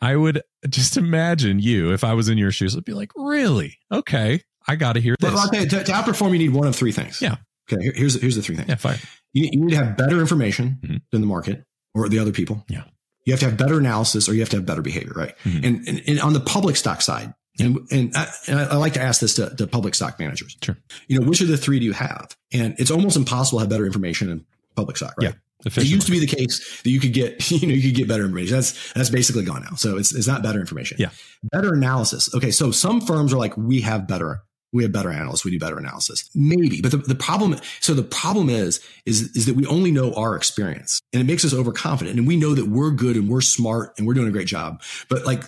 [0.00, 3.78] I would just imagine you, if I was in your shoes, I'd be like, really?
[3.90, 4.42] Okay.
[4.66, 5.32] I got to hear this.
[5.32, 7.22] Well, to, to, outperform, you need one of three things.
[7.22, 7.36] Yeah.
[7.72, 7.92] Okay.
[7.94, 8.68] Here's, here's the three things.
[8.68, 8.74] Yeah.
[8.76, 8.98] Fine.
[9.32, 10.96] You, you need to have better information mm-hmm.
[11.12, 11.64] than the market
[11.94, 12.64] or the other people.
[12.68, 12.84] Yeah.
[13.24, 15.34] You have to have better analysis or you have to have better behavior, right?
[15.44, 15.64] Mm-hmm.
[15.64, 19.02] And, and, and, on the public stock side, and, and, I, and I like to
[19.02, 20.56] ask this to, to public stock managers.
[20.62, 20.76] Sure.
[21.06, 22.36] You know, which of the three do you have?
[22.52, 24.44] And it's almost impossible to have better information in
[24.74, 25.30] public stock, right?
[25.30, 25.32] Yeah.
[25.64, 28.08] It used to be the case that you could get, you know, you could get
[28.08, 28.54] better information.
[28.54, 29.76] That's that's basically gone now.
[29.76, 30.96] So it's it's not better information.
[31.00, 31.10] Yeah.
[31.44, 32.34] Better analysis.
[32.34, 32.50] Okay.
[32.50, 34.42] So some firms are like, we have better,
[34.72, 36.28] we have better analysts, we do better analysis.
[36.34, 36.82] Maybe.
[36.82, 40.36] But the, the problem, so the problem is, is, is that we only know our
[40.36, 42.18] experience and it makes us overconfident.
[42.18, 44.82] And we know that we're good and we're smart and we're doing a great job.
[45.08, 45.44] But like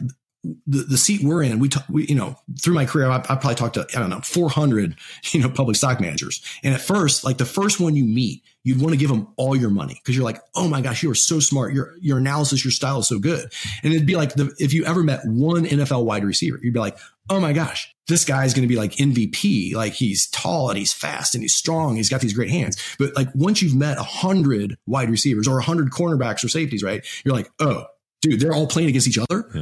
[0.67, 3.21] the, the seat we're in, we, talk, we, you know, through my career, I, I
[3.37, 4.97] probably talked to, I don't know, 400,
[5.33, 6.43] you know, public stock managers.
[6.63, 9.55] And at first, like the first one you meet, you'd want to give them all
[9.55, 11.73] your money because you're like, oh my gosh, you are so smart.
[11.73, 13.53] Your, your analysis, your style is so good.
[13.83, 16.81] And it'd be like the, if you ever met one NFL wide receiver, you'd be
[16.81, 16.99] like,
[17.31, 19.75] oh my gosh, this guy's going to be like MVP.
[19.75, 21.97] Like he's tall and he's fast and he's strong.
[21.97, 22.77] He's got these great hands.
[22.99, 26.83] But like once you've met a hundred wide receivers or a hundred cornerbacks or safeties,
[26.83, 27.05] right?
[27.25, 27.87] You're like, oh,
[28.29, 29.45] dude, they're all playing against each other.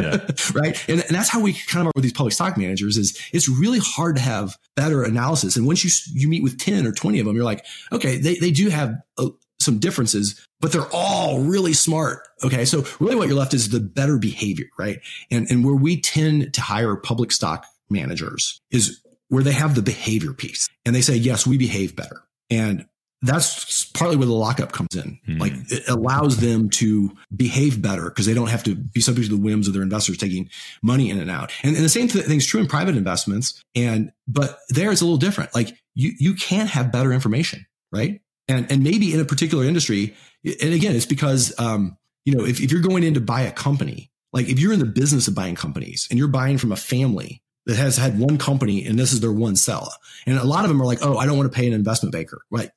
[0.00, 0.18] Yeah.
[0.54, 0.88] right.
[0.88, 3.48] And, and that's how we kind of are with these public stock managers is it's
[3.48, 5.56] really hard to have better analysis.
[5.56, 5.90] And once you,
[6.20, 8.94] you meet with 10 or 20 of them, you're like, okay, they, they do have
[9.18, 9.28] a,
[9.58, 12.20] some differences, but they're all really smart.
[12.42, 12.64] Okay.
[12.64, 15.00] So really what you're left is the better behavior, right?
[15.30, 19.82] And, and where we tend to hire public stock managers is where they have the
[19.82, 22.22] behavior piece and they say, yes, we behave better.
[22.50, 22.86] And
[23.22, 25.18] that's partly where the lockup comes in.
[25.28, 25.40] Mm.
[25.40, 29.36] Like it allows them to behave better because they don't have to be subject to
[29.36, 30.48] the whims of their investors taking
[30.82, 31.52] money in and out.
[31.62, 33.62] And, and the same th- thing's true in private investments.
[33.74, 35.54] And, but there it's a little different.
[35.54, 38.22] Like you, you can have better information, right?
[38.48, 42.60] And, and maybe in a particular industry, and again, it's because, um, you know, if,
[42.60, 45.34] if you're going in to buy a company, like if you're in the business of
[45.34, 49.12] buying companies and you're buying from a family that has had one company and this
[49.12, 49.92] is their one sell.
[50.26, 52.12] And a lot of them are like, oh, I don't want to pay an investment
[52.14, 52.40] banker.
[52.50, 52.70] Right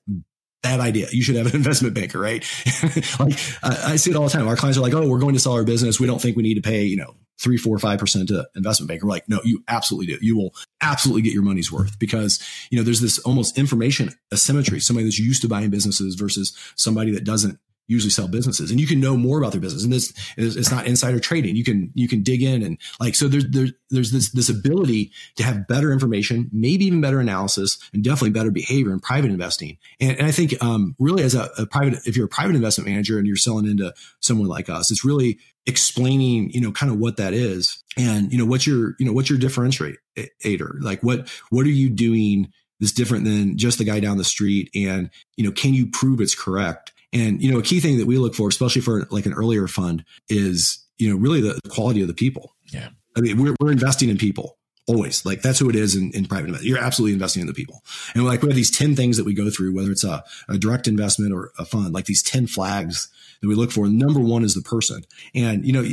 [0.63, 1.07] bad idea.
[1.11, 2.43] You should have an investment banker, right?
[3.19, 4.47] like I see it all the time.
[4.47, 5.99] Our clients are like, "Oh, we're going to sell our business.
[5.99, 8.87] We don't think we need to pay, you know, three, four, five percent to investment
[8.87, 10.25] banker." We're like, no, you absolutely do.
[10.25, 14.79] You will absolutely get your money's worth because you know there's this almost information asymmetry.
[14.79, 18.87] Somebody that's used to buying businesses versus somebody that doesn't usually sell businesses and you
[18.87, 21.55] can know more about their business and this is it's not insider trading.
[21.55, 25.11] You can you can dig in and like so there's there's there's this this ability
[25.35, 29.77] to have better information maybe even better analysis and definitely better behavior in private investing.
[29.99, 32.89] And, and i think um, really as a, a private if you're a private investment
[32.89, 36.99] manager and you're selling into someone like us it's really explaining you know kind of
[36.99, 41.29] what that is and you know what's your you know what's your differentiator like what
[41.49, 44.69] what are you doing that's different than just the guy down the street?
[44.75, 48.07] And you know can you prove it's correct and, you know, a key thing that
[48.07, 52.01] we look for, especially for like an earlier fund is, you know, really the quality
[52.01, 52.55] of the people.
[52.71, 52.89] Yeah.
[53.15, 54.57] I mean, we're, we're investing in people
[54.87, 56.69] always like that's who it is in, in private investment.
[56.69, 57.83] You're absolutely investing in the people.
[58.13, 60.57] And like we have these 10 things that we go through, whether it's a, a
[60.57, 63.09] direct investment or a fund, like these 10 flags
[63.41, 63.87] that we look for.
[63.87, 65.03] Number one is the person.
[65.33, 65.83] And, you know,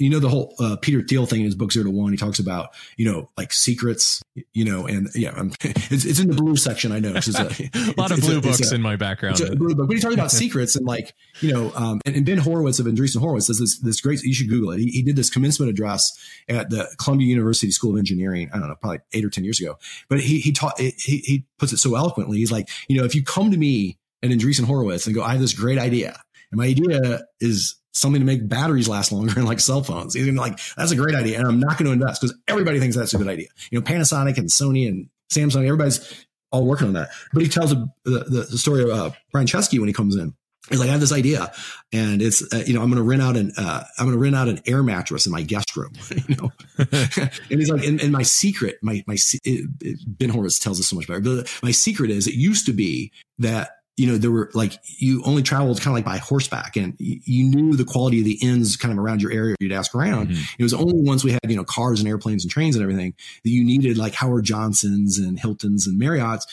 [0.00, 2.10] you know the whole uh, Peter Thiel thing in his book Zero to One.
[2.10, 4.22] He talks about you know like secrets,
[4.52, 6.90] you know, and yeah, it's, it's in the blue section.
[6.90, 7.42] I know it's a,
[7.74, 9.38] a lot of blue a, books a, in my background.
[9.56, 12.38] blue book, but he talks about secrets and like you know, um, and, and, Ben
[12.38, 14.22] Horowitz of Andreessen Horowitz does this this great.
[14.22, 14.78] You should Google it.
[14.78, 18.50] He, he, did this commencement address at the Columbia University School of Engineering.
[18.52, 19.78] I don't know, probably eight or ten years ago.
[20.08, 22.38] But he he taught he, he puts it so eloquently.
[22.38, 25.32] He's like, you know, if you come to me at Andreessen Horowitz and go, I
[25.32, 26.20] have this great idea,
[26.50, 30.14] and my idea is something to make batteries last longer and like cell phones.
[30.14, 31.38] He's gonna be like, that's a great idea.
[31.38, 33.48] And I'm not going to invest because everybody thinks that's a good idea.
[33.70, 37.10] You know, Panasonic and Sony and Samsung, everybody's all working on that.
[37.32, 40.34] But he tells the, the, the story of uh, Brian Chesky when he comes in.
[40.68, 41.50] He's like, I have this idea,
[41.92, 44.22] and it's uh, you know I'm going to rent out an uh, I'm going to
[44.22, 45.92] rent out an air mattress in my guest room,
[46.28, 46.52] you know.
[46.78, 50.86] and he's like, and, and, my secret, my my it, it, Ben Horowitz tells us
[50.86, 51.20] so much better.
[51.20, 55.22] But my secret is, it used to be that you know, there were like you
[55.26, 58.74] only traveled kind of like by horseback and you knew the quality of the inns
[58.78, 60.30] kind of around your area you'd ask around.
[60.30, 60.42] Mm-hmm.
[60.58, 63.12] It was only once we had, you know, cars and airplanes and trains and everything
[63.44, 66.46] that you needed like Howard Johnson's and Hilton's and Marriott's.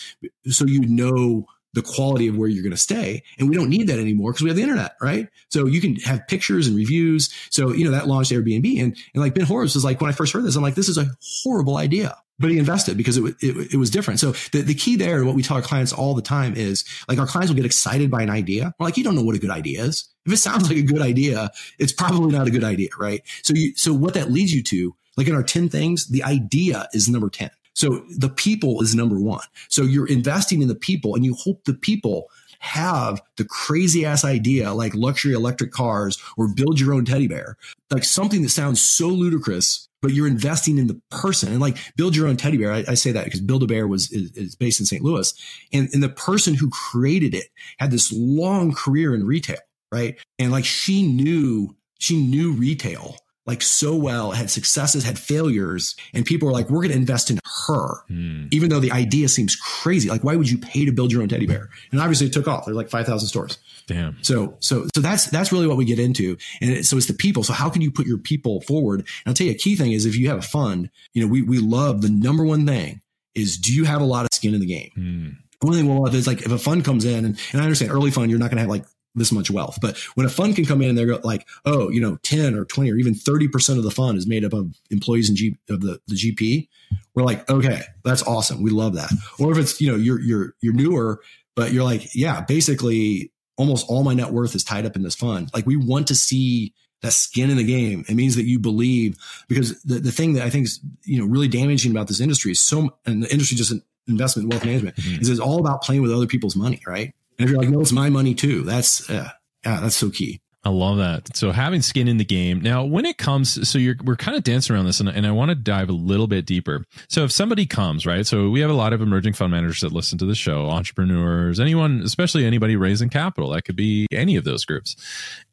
[0.47, 3.23] So you know the quality of where you're going to stay.
[3.39, 5.29] And we don't need that anymore because we have the internet, right?
[5.49, 7.33] So you can have pictures and reviews.
[7.49, 8.83] So, you know, that launched Airbnb.
[8.83, 10.89] And, and like Ben Horowitz was like, when I first heard this, I'm like, this
[10.89, 11.09] is a
[11.43, 14.19] horrible idea but he invested because it, it, it, was different.
[14.19, 17.17] So the, the key there, what we tell our clients all the time is like
[17.17, 18.73] our clients will get excited by an idea.
[18.79, 20.09] We're like, you don't know what a good idea is.
[20.25, 23.23] If it sounds like a good idea, it's probably not a good idea, right?
[23.43, 26.87] So you, so what that leads you to, like in our 10 things, the idea
[26.93, 27.49] is number 10.
[27.73, 29.45] So the people is number one.
[29.69, 32.29] So you're investing in the people and you hope the people
[32.59, 37.57] have the crazy ass idea like luxury electric cars or build your own teddy bear,
[37.91, 42.15] like something that sounds so ludicrous but you're investing in the person and like build
[42.15, 42.71] your own teddy bear.
[42.71, 45.03] I, I say that because Build a Bear was is, is, based in St.
[45.03, 45.33] Louis,
[45.73, 47.47] and and the person who created it
[47.79, 49.57] had this long career in retail,
[49.91, 50.17] right?
[50.37, 53.17] And like she knew she knew retail
[53.47, 57.31] like so well, had successes, had failures, and people were like, "We're going to invest
[57.31, 58.47] in her," hmm.
[58.51, 60.09] even though the idea seems crazy.
[60.09, 61.69] Like, why would you pay to build your own teddy bear?
[61.91, 62.65] And obviously, it took off.
[62.65, 63.57] There's like five thousand stores.
[63.87, 64.21] Damn.
[64.21, 67.13] So, so, so that's that's really what we get into, and it, so it's the
[67.13, 67.43] people.
[67.43, 68.99] So, how can you put your people forward?
[68.99, 71.27] And I'll tell you, a key thing is if you have a fund, you know,
[71.31, 73.01] we we love the number one thing
[73.33, 74.91] is do you have a lot of skin in the game?
[74.93, 75.29] Hmm.
[75.61, 77.91] One thing we'll love is like if a fund comes in, and, and I understand
[77.91, 78.85] early fund, you're not going to have like
[79.17, 79.79] this much wealth.
[79.81, 82.65] But when a fund can come in and they're like, oh, you know, 10 or
[82.65, 85.81] 20 or even 30% of the fund is made up of employees and G, of
[85.81, 86.67] the, the GP,
[87.15, 88.61] we're like, okay, that's awesome.
[88.61, 89.11] We love that.
[89.39, 91.21] Or if it's, you know, you're, you're, you're newer,
[91.55, 95.15] but you're like, yeah, basically almost all my net worth is tied up in this
[95.15, 95.49] fund.
[95.53, 98.05] Like we want to see that skin in the game.
[98.07, 101.25] It means that you believe because the, the thing that I think is, you know,
[101.25, 103.73] really damaging about this industry is so, and the industry just
[104.07, 105.21] investment wealth management mm-hmm.
[105.21, 107.13] is it's all about playing with other people's money, right?
[107.37, 108.63] And if you're like, no, it's my money too.
[108.63, 109.29] That's, uh,
[109.65, 110.41] yeah, that's so key.
[110.67, 111.33] I love that.
[111.33, 112.59] So having skin in the game.
[112.59, 115.31] Now, when it comes, so you're, we're kind of dancing around this and, and I
[115.31, 116.83] want to dive a little bit deeper.
[117.07, 118.27] So if somebody comes, right?
[118.27, 121.61] So we have a lot of emerging fund managers that listen to the show, entrepreneurs,
[121.61, 123.51] anyone, especially anybody raising capital.
[123.51, 124.97] That could be any of those groups.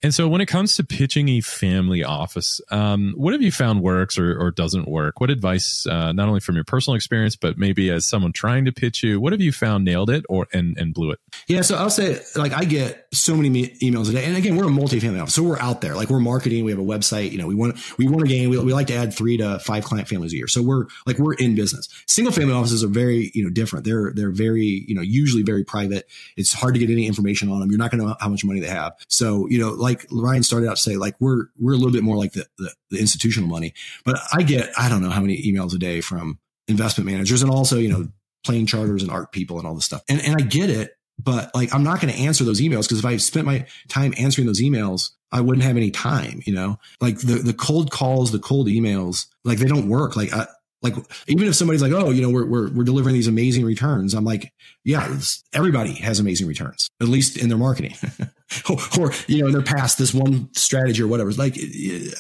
[0.03, 3.83] And so when it comes to pitching a family office, um, what have you found
[3.83, 5.21] works or, or doesn't work?
[5.21, 8.73] What advice, uh, not only from your personal experience, but maybe as someone trying to
[8.73, 11.21] pitch you, what have you found nailed it or, and, and blew it?
[11.47, 11.61] Yeah.
[11.61, 14.25] So I'll say like I get so many me- emails a day.
[14.25, 15.35] And again, we're a multi family office.
[15.35, 16.65] So we're out there, like we're marketing.
[16.65, 17.33] We have a website.
[17.33, 18.51] You know, we want we want to gain.
[18.51, 20.49] We, we like to add three to five client families a year.
[20.49, 21.89] So we're like we're in business.
[22.07, 23.85] Single family offices are very you know different.
[23.85, 26.07] They're they're very you know usually very private.
[26.37, 27.71] It's hard to get any information on them.
[27.71, 28.95] You're not going to know how much money they have.
[29.09, 32.03] So you know, like Ryan started out to say, like we're we're a little bit
[32.03, 33.75] more like the, the, the institutional money.
[34.05, 36.39] But I get I don't know how many emails a day from
[36.69, 38.09] investment managers and also you know
[38.45, 40.03] plane charters and art people and all this stuff.
[40.09, 42.99] And and I get it but like I'm not going to answer those emails because
[42.99, 46.79] if I spent my time answering those emails, I wouldn't have any time, you know.
[47.01, 50.17] Like the the cold calls, the cold emails, like they don't work.
[50.17, 50.47] Like I,
[50.83, 50.95] Like
[51.27, 54.25] even if somebody's like, oh, you know, we're we're we're delivering these amazing returns, I'm
[54.25, 54.53] like,
[54.85, 55.17] yeah,
[55.53, 57.95] everybody has amazing returns, at least in their marketing,
[58.99, 61.33] or, you know, in their past this one strategy or whatever.
[61.33, 61.57] Like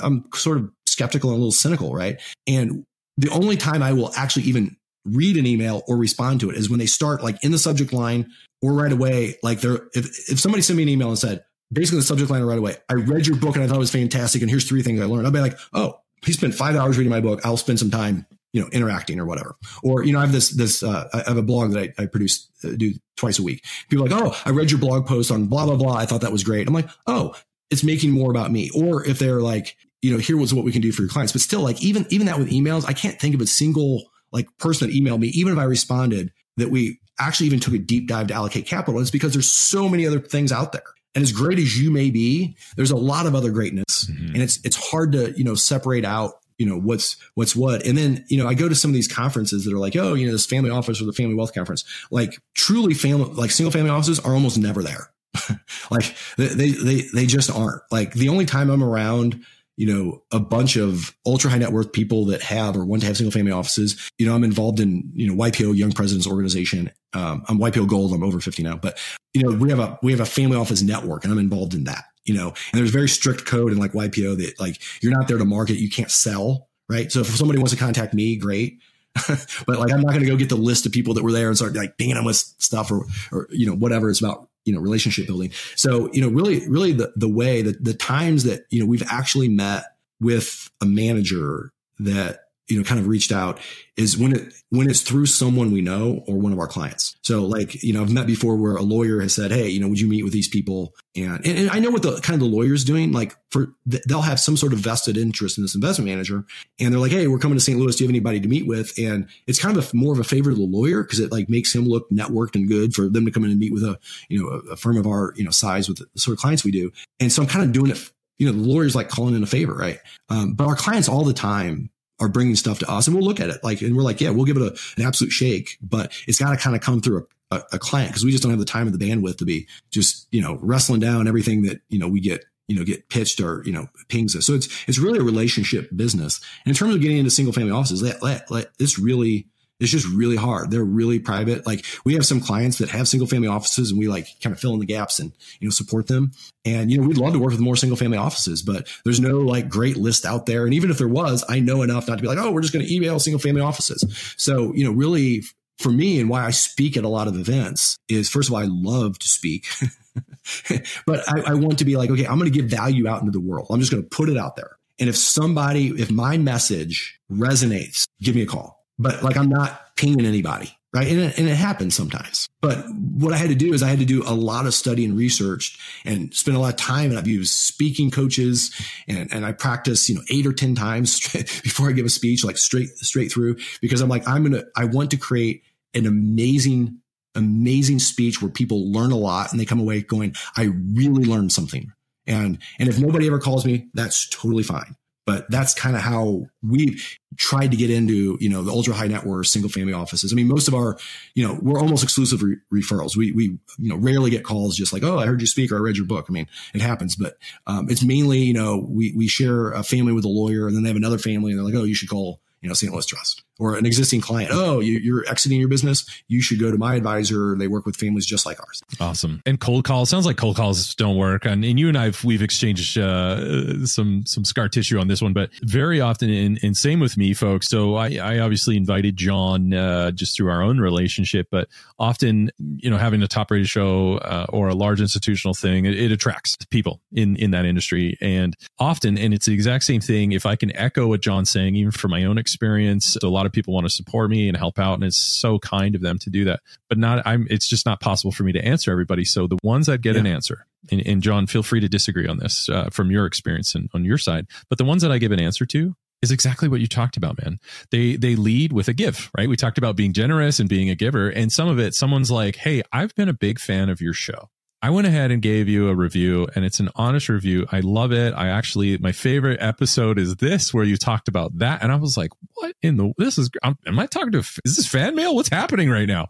[0.02, 2.20] I'm sort of skeptical and a little cynical, right?
[2.46, 2.84] And
[3.16, 6.70] the only time I will actually even read an email or respond to it is
[6.70, 8.30] when they start like in the subject line
[8.62, 9.36] or right away.
[9.42, 12.42] Like they're if if somebody sent me an email and said basically the subject line
[12.42, 14.68] or right away, I read your book and I thought it was fantastic, and here's
[14.68, 15.26] three things I learned.
[15.26, 17.40] I'll be like, oh, he spent five hours reading my book.
[17.44, 19.56] I'll spend some time you know, interacting or whatever.
[19.82, 22.06] Or, you know, I have this, this, uh, I have a blog that I, I
[22.06, 23.64] produce, uh, do twice a week.
[23.90, 25.96] People like, oh, I read your blog post on blah, blah, blah.
[25.96, 26.68] I thought that was great.
[26.68, 27.34] I'm like, oh,
[27.70, 28.70] it's making more about me.
[28.70, 31.32] Or if they're like, you know, here was what we can do for your clients.
[31.32, 34.04] But still, like, even, even that with emails, I can't think of a single
[34.34, 37.78] like person that emailed me, even if I responded that we actually even took a
[37.78, 39.00] deep dive to allocate capital.
[39.00, 40.82] It's because there's so many other things out there.
[41.14, 44.10] And as great as you may be, there's a lot of other greatness.
[44.10, 44.34] Mm-hmm.
[44.34, 47.98] And it's, it's hard to, you know, separate out you know what's what's what and
[47.98, 50.24] then you know i go to some of these conferences that are like oh you
[50.24, 53.90] know this family office or the family wealth conference like truly family like single family
[53.90, 55.10] offices are almost never there
[55.90, 59.44] like they they they just aren't like the only time i'm around
[59.76, 63.06] you know a bunch of ultra high net worth people that have or want to
[63.06, 64.10] have single family offices.
[64.18, 66.90] You know i'm involved in you know ypo young presidents organization.
[67.12, 68.12] Um, i'm ypo gold.
[68.12, 68.98] I'm over 50 now but
[69.32, 71.84] you know we have a we have a family office network and i'm involved in
[71.84, 75.28] that you know, and there's very strict code in like YPO that like you're not
[75.28, 77.12] there to market, you can't sell, right?
[77.12, 78.78] So if somebody wants to contact me, great.
[79.28, 81.48] but like I'm not going to go get the list of people that were there
[81.48, 84.74] and start like dinging them with stuff or or you know whatever it's about you
[84.74, 85.52] know relationship building.
[85.76, 89.04] So you know really really the the way that the times that you know we've
[89.08, 89.84] actually met
[90.20, 93.60] with a manager that you know kind of reached out
[93.96, 97.16] is when it when it's through someone we know or one of our clients.
[97.22, 99.88] So like you know i've met before where a lawyer has said hey you know
[99.88, 100.94] would you meet with these people?
[101.16, 104.22] And and, and i know what the kind of the lawyer's doing like for they'll
[104.22, 106.44] have some sort of vested interest in this investment manager
[106.80, 107.96] and they're like hey we're coming to st louis.
[107.96, 108.92] Do you have anybody to meet with?
[108.98, 111.48] And it's kind of a, more of a favor to the lawyer because it like
[111.48, 113.98] makes him look networked and good for them to come in and meet with a
[114.28, 116.64] you know a, a firm of our you know size with the sort of clients
[116.64, 116.90] we do.
[117.20, 119.46] And so i'm kind of doing it you know the lawyer's like calling in a
[119.46, 119.98] favor right?
[120.28, 121.90] Um, but our clients all the time
[122.20, 124.30] are bringing stuff to us and we'll look at it like, and we're like, yeah,
[124.30, 127.26] we'll give it a, an absolute shake, but it's got to kind of come through
[127.50, 129.44] a, a, a client because we just don't have the time and the bandwidth to
[129.44, 133.08] be just, you know, wrestling down everything that, you know, we get you know, get
[133.10, 134.46] pitched or, you know, pings us.
[134.46, 136.40] So it's, it's really a relationship business.
[136.64, 139.48] And in terms of getting into single family offices, that, that, that, really,
[139.80, 140.70] it's just really hard.
[140.70, 141.66] They're really private.
[141.66, 144.60] Like we have some clients that have single family offices and we like kind of
[144.60, 146.32] fill in the gaps and, you know, support them.
[146.64, 149.38] And, you know, we'd love to work with more single family offices, but there's no
[149.38, 150.64] like great list out there.
[150.64, 152.72] And even if there was, I know enough not to be like, oh, we're just
[152.72, 154.04] going to email single family offices.
[154.36, 155.42] So, you know, really
[155.78, 158.60] for me and why I speak at a lot of events is first of all,
[158.60, 159.66] I love to speak.
[161.06, 163.32] but I, I want to be like, okay, I'm going to give value out into
[163.32, 163.66] the world.
[163.70, 164.78] I'm just going to put it out there.
[165.00, 169.96] And if somebody, if my message resonates, give me a call but like I'm not
[169.96, 170.76] pinging anybody.
[170.94, 171.08] Right.
[171.08, 172.48] And it, and it happens sometimes.
[172.60, 175.04] But what I had to do is I had to do a lot of study
[175.04, 177.10] and research and spend a lot of time.
[177.10, 178.72] And I've used speaking coaches
[179.08, 182.44] and, and I practice, you know, eight or 10 times before I give a speech,
[182.44, 185.64] like straight, straight through, because I'm like, I'm going to, I want to create
[185.94, 187.00] an amazing,
[187.34, 191.50] amazing speech where people learn a lot and they come away going, I really learned
[191.50, 191.92] something.
[192.28, 194.94] And, and if nobody ever calls me, that's totally fine
[195.26, 199.06] but that's kind of how we've tried to get into you know the ultra high
[199.06, 200.32] net worth single family offices.
[200.32, 200.96] I mean most of our
[201.34, 203.16] you know we're almost exclusive re- referrals.
[203.16, 203.44] We we
[203.78, 205.96] you know rarely get calls just like oh i heard you speak or i read
[205.96, 206.26] your book.
[206.28, 207.16] I mean it happens.
[207.16, 210.76] But um, it's mainly you know we we share a family with a lawyer and
[210.76, 212.92] then they have another family and they're like oh you should call you know st
[212.92, 216.70] louis trust or an existing client, oh, you, are exiting your business, you should go
[216.70, 217.56] to my advisor.
[217.56, 218.82] They work with families just like ours.
[219.00, 219.42] Awesome.
[219.46, 221.44] And cold calls sounds like cold calls don't work.
[221.44, 225.32] And, and you and I've we've exchanged uh, some some scar tissue on this one,
[225.32, 227.68] but very often, and, and same with me, folks.
[227.68, 232.90] So I, I obviously invited John uh, just through our own relationship, but often, you
[232.90, 236.56] know, having a top rated show uh, or a large institutional thing, it, it attracts
[236.70, 240.32] people in in that industry, and often, and it's the exact same thing.
[240.32, 243.46] If I can echo what John's saying, even from my own experience, a lot lot
[243.46, 246.18] of people want to support me and help out and it's so kind of them
[246.18, 246.60] to do that.
[246.88, 249.86] But not i'm it's just not possible for me to answer everybody so the ones
[249.86, 250.20] that get yeah.
[250.20, 253.74] an answer and, and, john feel free to disagree on this uh, from your experience
[253.74, 256.68] and on your side but the ones that i give an answer to is exactly
[256.68, 257.58] what you talked about man.
[257.90, 259.48] They they lead with a give right?
[259.48, 262.56] We talked about being generous and being a giver and some of it someone's like
[262.56, 264.48] hey i've been a big fan of your show
[264.84, 267.66] I went ahead and gave you a review and it's an honest review.
[267.72, 268.34] I love it.
[268.34, 271.82] I actually, my favorite episode is this where you talked about that.
[271.82, 274.86] And I was like, what in the, this is, i'm I talking to, is this
[274.86, 275.34] fan mail?
[275.34, 276.26] What's happening right now?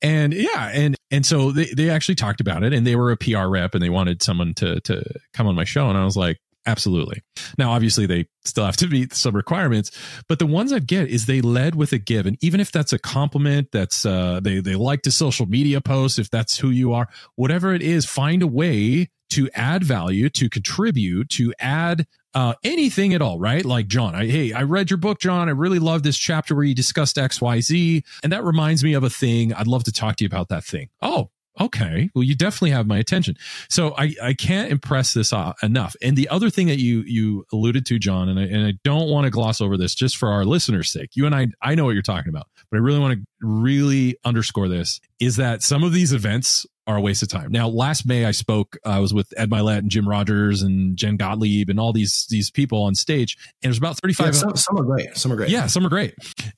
[0.00, 0.70] And yeah.
[0.72, 3.74] And, and so they, they actually talked about it and they were a PR rep
[3.74, 5.04] and they wanted someone to, to
[5.34, 5.90] come on my show.
[5.90, 6.38] And I was like,
[6.68, 7.22] Absolutely.
[7.56, 9.90] Now, obviously, they still have to meet some requirements,
[10.28, 12.92] but the ones I get is they led with a give, and even if that's
[12.92, 16.92] a compliment, that's uh, they they like to social media post, if that's who you
[16.92, 22.52] are, whatever it is, find a way to add value, to contribute, to add uh,
[22.62, 23.64] anything at all, right?
[23.64, 25.48] Like John, I, hey, I read your book, John.
[25.48, 28.92] I really love this chapter where you discussed X, Y, Z, and that reminds me
[28.92, 29.54] of a thing.
[29.54, 30.90] I'd love to talk to you about that thing.
[31.00, 31.30] Oh,
[31.60, 33.36] okay well you definitely have my attention
[33.68, 37.44] so i i can't impress this uh, enough and the other thing that you you
[37.52, 40.28] alluded to john and i and i don't want to gloss over this just for
[40.30, 42.98] our listeners sake you and i i know what you're talking about but i really
[42.98, 47.28] want to really underscore this is that some of these events are a waste of
[47.28, 47.52] time.
[47.52, 48.78] Now, last May I spoke.
[48.84, 52.50] I was with Ed Mylett and Jim Rogers and Jen Gottlieb and all these these
[52.50, 54.28] people on stage, and it was about thirty five.
[54.28, 55.16] Yeah, some, some, are great.
[55.16, 55.50] Some are great.
[55.50, 56.14] Yeah, some are great.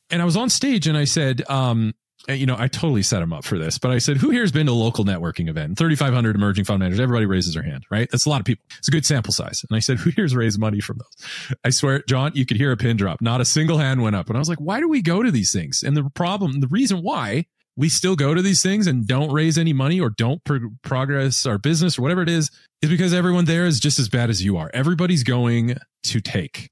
[0.09, 1.95] And I was on stage and I said, um,
[2.29, 4.43] Uh, you know, I totally set him up for this, but I said, who here
[4.43, 5.79] has been to a local networking event?
[5.79, 7.01] 3,500 emerging fund managers.
[7.01, 8.09] Everybody raises their hand, right?
[8.11, 8.65] That's a lot of people.
[8.79, 9.65] It's a good sample size.
[9.69, 11.57] And I said, who here's raised money from those?
[11.65, 13.23] I swear, John, you could hear a pin drop.
[13.23, 14.29] Not a single hand went up.
[14.29, 15.83] And I was like, why do we go to these things?
[15.83, 17.47] And the problem, the reason why
[17.77, 21.47] we still go to these things and don't raise any money or don't pro- progress
[21.47, 22.51] our business or whatever it is,
[22.83, 24.71] is because everyone there is just as bad as you are.
[24.75, 26.71] Everybody's going to take.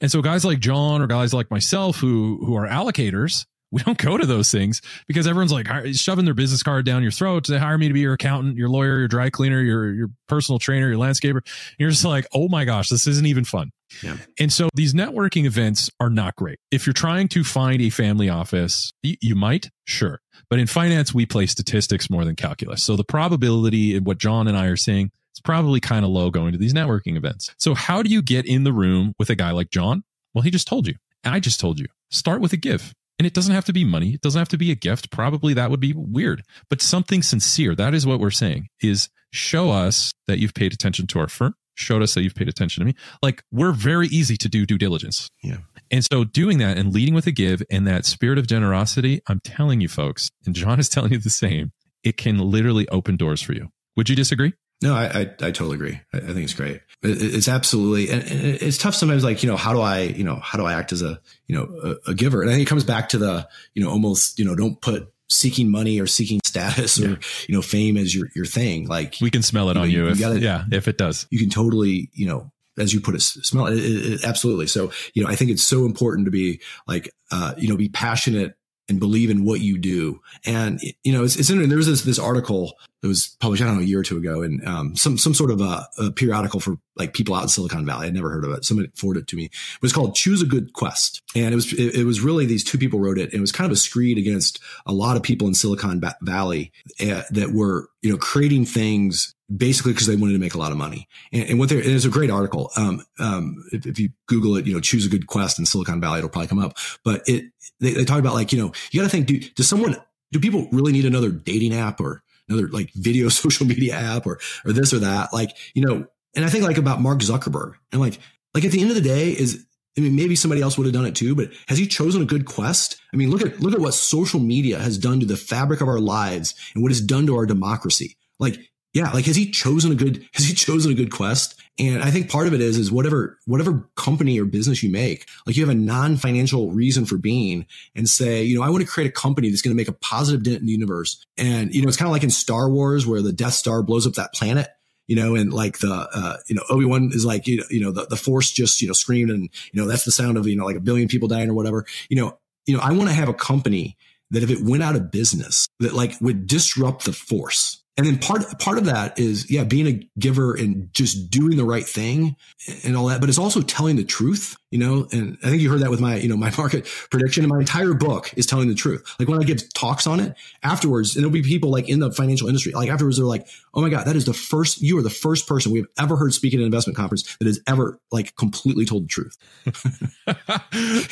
[0.00, 3.98] And so guys like John or guys like myself who, who are allocators, we don't
[3.98, 7.58] go to those things because everyone's like shoving their business card down your throat to
[7.58, 10.88] hire me to be your accountant, your lawyer, your dry cleaner, your your personal trainer,
[10.88, 11.36] your landscaper.
[11.36, 13.70] And you're just like, oh my gosh, this isn't even fun.
[14.02, 14.16] Yeah.
[14.38, 16.58] And so these networking events are not great.
[16.70, 20.20] If you're trying to find a family office, you, you might, sure.
[20.50, 22.82] But in finance, we play statistics more than calculus.
[22.82, 26.30] So the probability in what John and I are saying is probably kind of low
[26.30, 27.54] going to these networking events.
[27.58, 30.04] So how do you get in the room with a guy like John?
[30.34, 30.94] Well, he just told you.
[31.24, 31.86] I just told you.
[32.10, 32.94] Start with a give.
[33.18, 34.14] And it doesn't have to be money.
[34.14, 35.10] It doesn't have to be a gift.
[35.10, 37.74] Probably that would be weird, but something sincere.
[37.74, 41.54] That is what we're saying is show us that you've paid attention to our firm.
[41.74, 42.94] Showed us that you've paid attention to me.
[43.22, 45.30] Like we're very easy to do due diligence.
[45.44, 45.58] Yeah.
[45.90, 49.40] And so doing that and leading with a give and that spirit of generosity, I'm
[49.40, 53.42] telling you folks, and John is telling you the same, it can literally open doors
[53.42, 53.68] for you.
[53.96, 54.54] Would you disagree?
[54.80, 56.00] No, I, I, I, totally agree.
[56.12, 56.76] I, I think it's great.
[57.02, 59.24] It, it's absolutely, and, it's tough sometimes.
[59.24, 61.56] Like, you know, how do I, you know, how do I act as a, you
[61.56, 62.42] know, a, a, giver?
[62.42, 65.12] And I think it comes back to the, you know, almost, you know, don't put
[65.28, 67.18] seeking money or seeking status or,
[67.48, 68.86] you know, fame as your, your thing.
[68.86, 70.04] Like we can smell it you on know, you.
[70.04, 70.64] you if, gotta, yeah.
[70.70, 74.12] If it does, you can totally, you know, as you put it, smell it, it,
[74.12, 74.24] it.
[74.24, 74.68] Absolutely.
[74.68, 77.88] So, you know, I think it's so important to be like, uh, you know, be
[77.88, 78.54] passionate
[78.88, 80.20] and believe in what you do.
[80.44, 81.68] And you know, it's, it's interesting.
[81.68, 84.16] There was this this article that was published I don't know a year or two
[84.16, 87.48] ago, and um, some some sort of a, a, periodical for like people out in
[87.48, 88.06] Silicon Valley.
[88.06, 88.64] I'd never heard of it.
[88.64, 89.44] Somebody forwarded it to me.
[89.44, 92.64] It was called "Choose a Good Quest," and it was it, it was really these
[92.64, 93.32] two people wrote it.
[93.32, 97.22] It was kind of a screed against a lot of people in Silicon Valley uh,
[97.30, 100.78] that were you know creating things basically because they wanted to make a lot of
[100.78, 101.08] money.
[101.32, 102.70] And, and what they're, a great article.
[102.76, 106.00] Um, um, if, if, you Google it, you know, choose a good quest in Silicon
[106.00, 106.76] Valley, it'll probably come up.
[107.04, 107.46] But it,
[107.80, 109.96] they, they talk about like, you know, you got to think, do, does someone,
[110.32, 114.38] do people really need another dating app or another like video social media app or,
[114.64, 115.32] or this or that?
[115.32, 118.18] Like, you know, and I think like about Mark Zuckerberg and like,
[118.54, 119.64] like at the end of the day is,
[119.96, 122.26] I mean, maybe somebody else would have done it too, but has he chosen a
[122.26, 123.00] good quest?
[123.12, 125.88] I mean, look at, look at what social media has done to the fabric of
[125.88, 128.16] our lives and what it's done to our democracy.
[128.38, 131.60] Like yeah, like has he chosen a good has he chosen a good quest?
[131.78, 135.26] And I think part of it is is whatever whatever company or business you make,
[135.46, 138.90] like you have a non-financial reason for being and say, you know, I want to
[138.90, 141.24] create a company that's going to make a positive dent in the universe.
[141.36, 144.06] And you know, it's kind of like in Star Wars where the Death Star blows
[144.06, 144.68] up that planet
[145.08, 147.90] you know, and like the, uh, you know, Obi-Wan is like, you know, you know,
[147.90, 150.54] the, the force just, you know, screamed and, you know, that's the sound of, you
[150.54, 153.14] know, like a billion people dying or whatever, you know, you know, I want to
[153.14, 153.96] have a company
[154.30, 158.18] that if it went out of business that like would disrupt the force and then
[158.18, 162.36] part part of that is yeah being a giver and just doing the right thing
[162.84, 165.06] and all that but it's also telling the truth you know?
[165.12, 167.44] And i think you heard that with my you know my market prediction.
[167.44, 169.04] And my entire book is telling the truth.
[169.18, 172.10] Like when i give talks on it afterwards and it'll be people like in the
[172.10, 175.02] financial industry like afterwards they're like oh my god that is the first you are
[175.02, 178.36] the first person we've ever heard speak at an investment conference that has ever like
[178.36, 179.36] completely told the truth.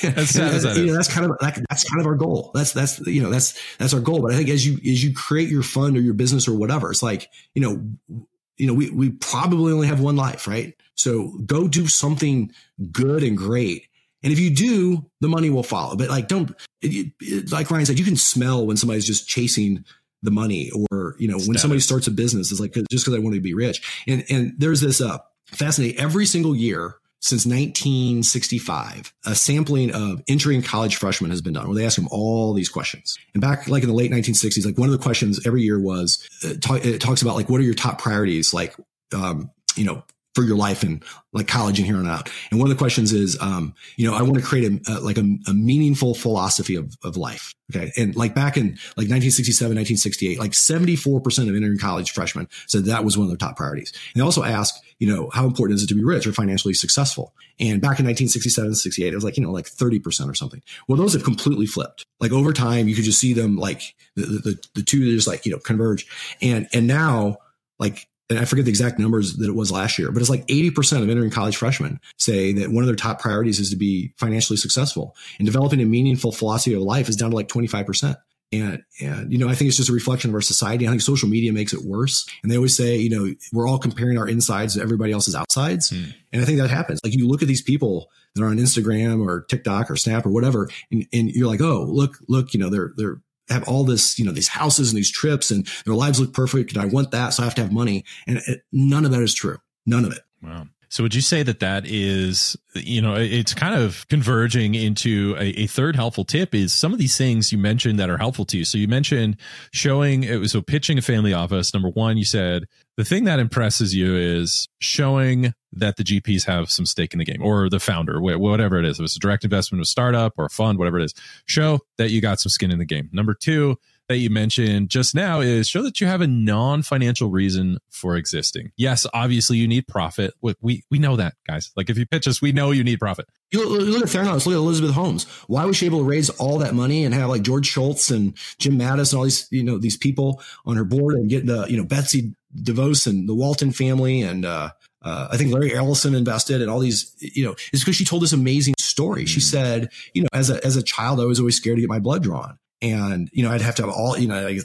[0.03, 2.51] That's, and, you know, that's kind of like, that's kind of our goal.
[2.55, 4.23] That's that's you know that's that's our goal.
[4.23, 6.91] But i think as you as you create your fund or your business or whatever
[6.91, 8.27] it's like you know
[8.57, 10.75] you know, we, we probably only have one life, right?
[10.95, 12.53] So go do something
[12.91, 13.89] good and great.
[14.23, 15.95] And if you do, the money will follow.
[15.95, 16.51] But like, don't,
[16.83, 19.85] it, it, like Ryan said, you can smell when somebody's just chasing
[20.23, 23.19] the money or, you know, when somebody starts a business, it's like, just because I
[23.19, 24.03] want to be rich.
[24.09, 30.63] And, and there's this, uh, fascinating every single year since 1965, a sampling of entering
[30.63, 33.19] college freshmen has been done where they ask them all these questions.
[33.35, 36.27] And back like in the late 1960s, like one of the questions every year was,
[36.45, 38.55] uh, it talks about like, what are your top priorities?
[38.55, 38.77] Like,
[39.15, 40.05] um, you know,
[40.37, 42.31] for your life and like college and here on out.
[42.51, 45.01] And one of the questions is, um, you know, I want to create a, a
[45.01, 47.55] like a, a, meaningful philosophy of, of life.
[47.75, 47.91] Okay.
[47.97, 48.67] And like back in
[48.99, 53.39] like 1967, 1968, like 74% of entering college freshmen said that was one of their
[53.39, 53.93] top priorities.
[54.13, 56.75] And they also ask, you know, how important is it to be rich or financially
[56.75, 57.33] successful?
[57.59, 60.63] And back in 1967, 68, it was like, you know, like 30% or something.
[60.87, 62.05] Well, those have completely flipped.
[62.21, 65.47] Like over time, you could just see them like the, the, the two just like,
[65.47, 66.07] you know, converge.
[66.43, 67.39] And, and now
[67.79, 70.47] like and I forget the exact numbers that it was last year, but it's like
[70.47, 74.13] 80% of entering college freshmen say that one of their top priorities is to be
[74.17, 78.17] financially successful and developing a meaningful philosophy of life is down to like 25%.
[78.53, 80.87] And, and, you know, I think it's just a reflection of our society.
[80.87, 82.29] I think social media makes it worse.
[82.43, 85.91] And they always say, you know, we're all comparing our insides to everybody else's outsides.
[85.91, 86.11] Hmm.
[86.33, 87.01] And I think that happens.
[87.03, 90.31] Like you look at these people that are on Instagram or TikTok or Snap or
[90.31, 94.19] whatever, and, and you're like, oh, look, look, you know, they're, they're, have all this,
[94.19, 96.73] you know, these houses and these trips and their lives look perfect.
[96.73, 97.31] And I want that.
[97.31, 98.05] So I have to have money.
[98.27, 99.59] And it, none of that is true.
[99.87, 100.21] None of it.
[100.43, 100.67] Wow.
[100.89, 105.63] So would you say that that is, you know, it's kind of converging into a,
[105.63, 108.59] a, third helpful tip is some of these things you mentioned that are helpful to
[108.59, 108.65] you.
[108.65, 109.37] So you mentioned
[109.73, 111.75] showing it was so pitching a family office.
[111.75, 112.67] Number one, you said
[112.97, 117.25] the thing that impresses you is showing that the GPs have some stake in the
[117.25, 118.99] game or the founder, whatever it is.
[118.99, 121.15] If it's a direct investment, of startup or a fund, whatever it is,
[121.45, 123.11] show that you got some skin in the game.
[123.13, 123.79] Number two,
[124.09, 128.73] that you mentioned just now is show that you have a non-financial reason for existing.
[128.77, 130.35] Yes, obviously you need profit.
[130.61, 131.71] We we know that, guys.
[131.77, 133.27] Like if you pitch us, we know you need profit.
[133.51, 135.25] You look, at Theranos, look at Elizabeth Holmes.
[135.47, 138.37] Why was she able to raise all that money and have like George Shultz and
[138.59, 141.67] Jim Mattis and all these you know these people on her board and get the
[141.67, 144.71] you know Betsy DeVos and the Walton family and uh,
[145.03, 148.23] uh, I think Larry Ellison invested and all these, you know, it's because she told
[148.23, 149.23] this amazing story.
[149.23, 149.29] Mm.
[149.29, 151.89] She said, you know, as a, as a child, I was always scared to get
[151.89, 154.61] my blood drawn and you know I'd have to have all you know like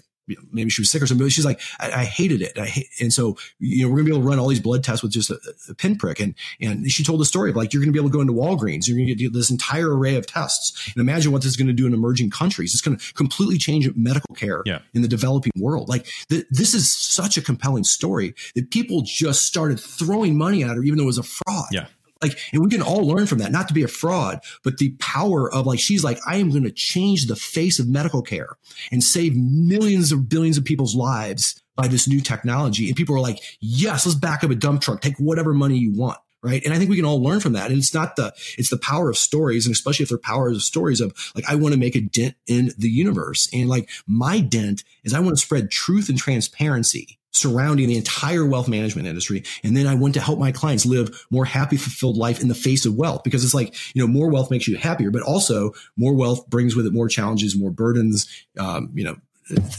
[0.52, 1.26] maybe she was sick or something.
[1.26, 2.58] But she's like, I, I hated it.
[2.58, 4.84] I hate, and so, you know, we're gonna be able to run all these blood
[4.84, 5.40] tests with just a,
[5.70, 6.20] a pinprick.
[6.20, 8.34] And, and she told the story of like, you're gonna be able to go into
[8.34, 8.88] Walgreens.
[8.88, 11.74] You're gonna get this entire array of tests and imagine what this is going to
[11.74, 12.74] do in emerging countries.
[12.74, 14.80] It's going to completely change medical care yeah.
[14.94, 15.90] in the developing world.
[15.90, 20.76] Like th- this is such a compelling story that people just started throwing money at
[20.76, 21.68] her, even though it was a fraud.
[21.72, 21.88] Yeah
[22.22, 24.92] like and we can all learn from that not to be a fraud but the
[25.00, 28.58] power of like she's like i am going to change the face of medical care
[28.92, 32.88] and save millions of billions of people's lives by this new technology.
[32.88, 35.02] And people are like yes let's back up a dump truck.
[35.02, 36.20] Take whatever money you want.
[36.44, 36.64] Right?
[36.66, 37.70] And i think we can all learn from that.
[37.70, 40.64] And it's not the it's the power of stories and especially if they're powers of
[40.64, 43.50] stories of like i want to make a dent in the universe.
[43.54, 48.46] And like my dent is i want to spread truth and transparency surrounding the entire
[48.46, 49.44] wealth management industry.
[49.64, 52.56] And then I want to help my clients live more happy, fulfilled life in the
[52.56, 55.72] face of wealth because it's like, you know, more wealth makes you happier, but also
[55.98, 58.28] more wealth brings with it more challenges, more burdens,
[58.60, 59.16] um, you know,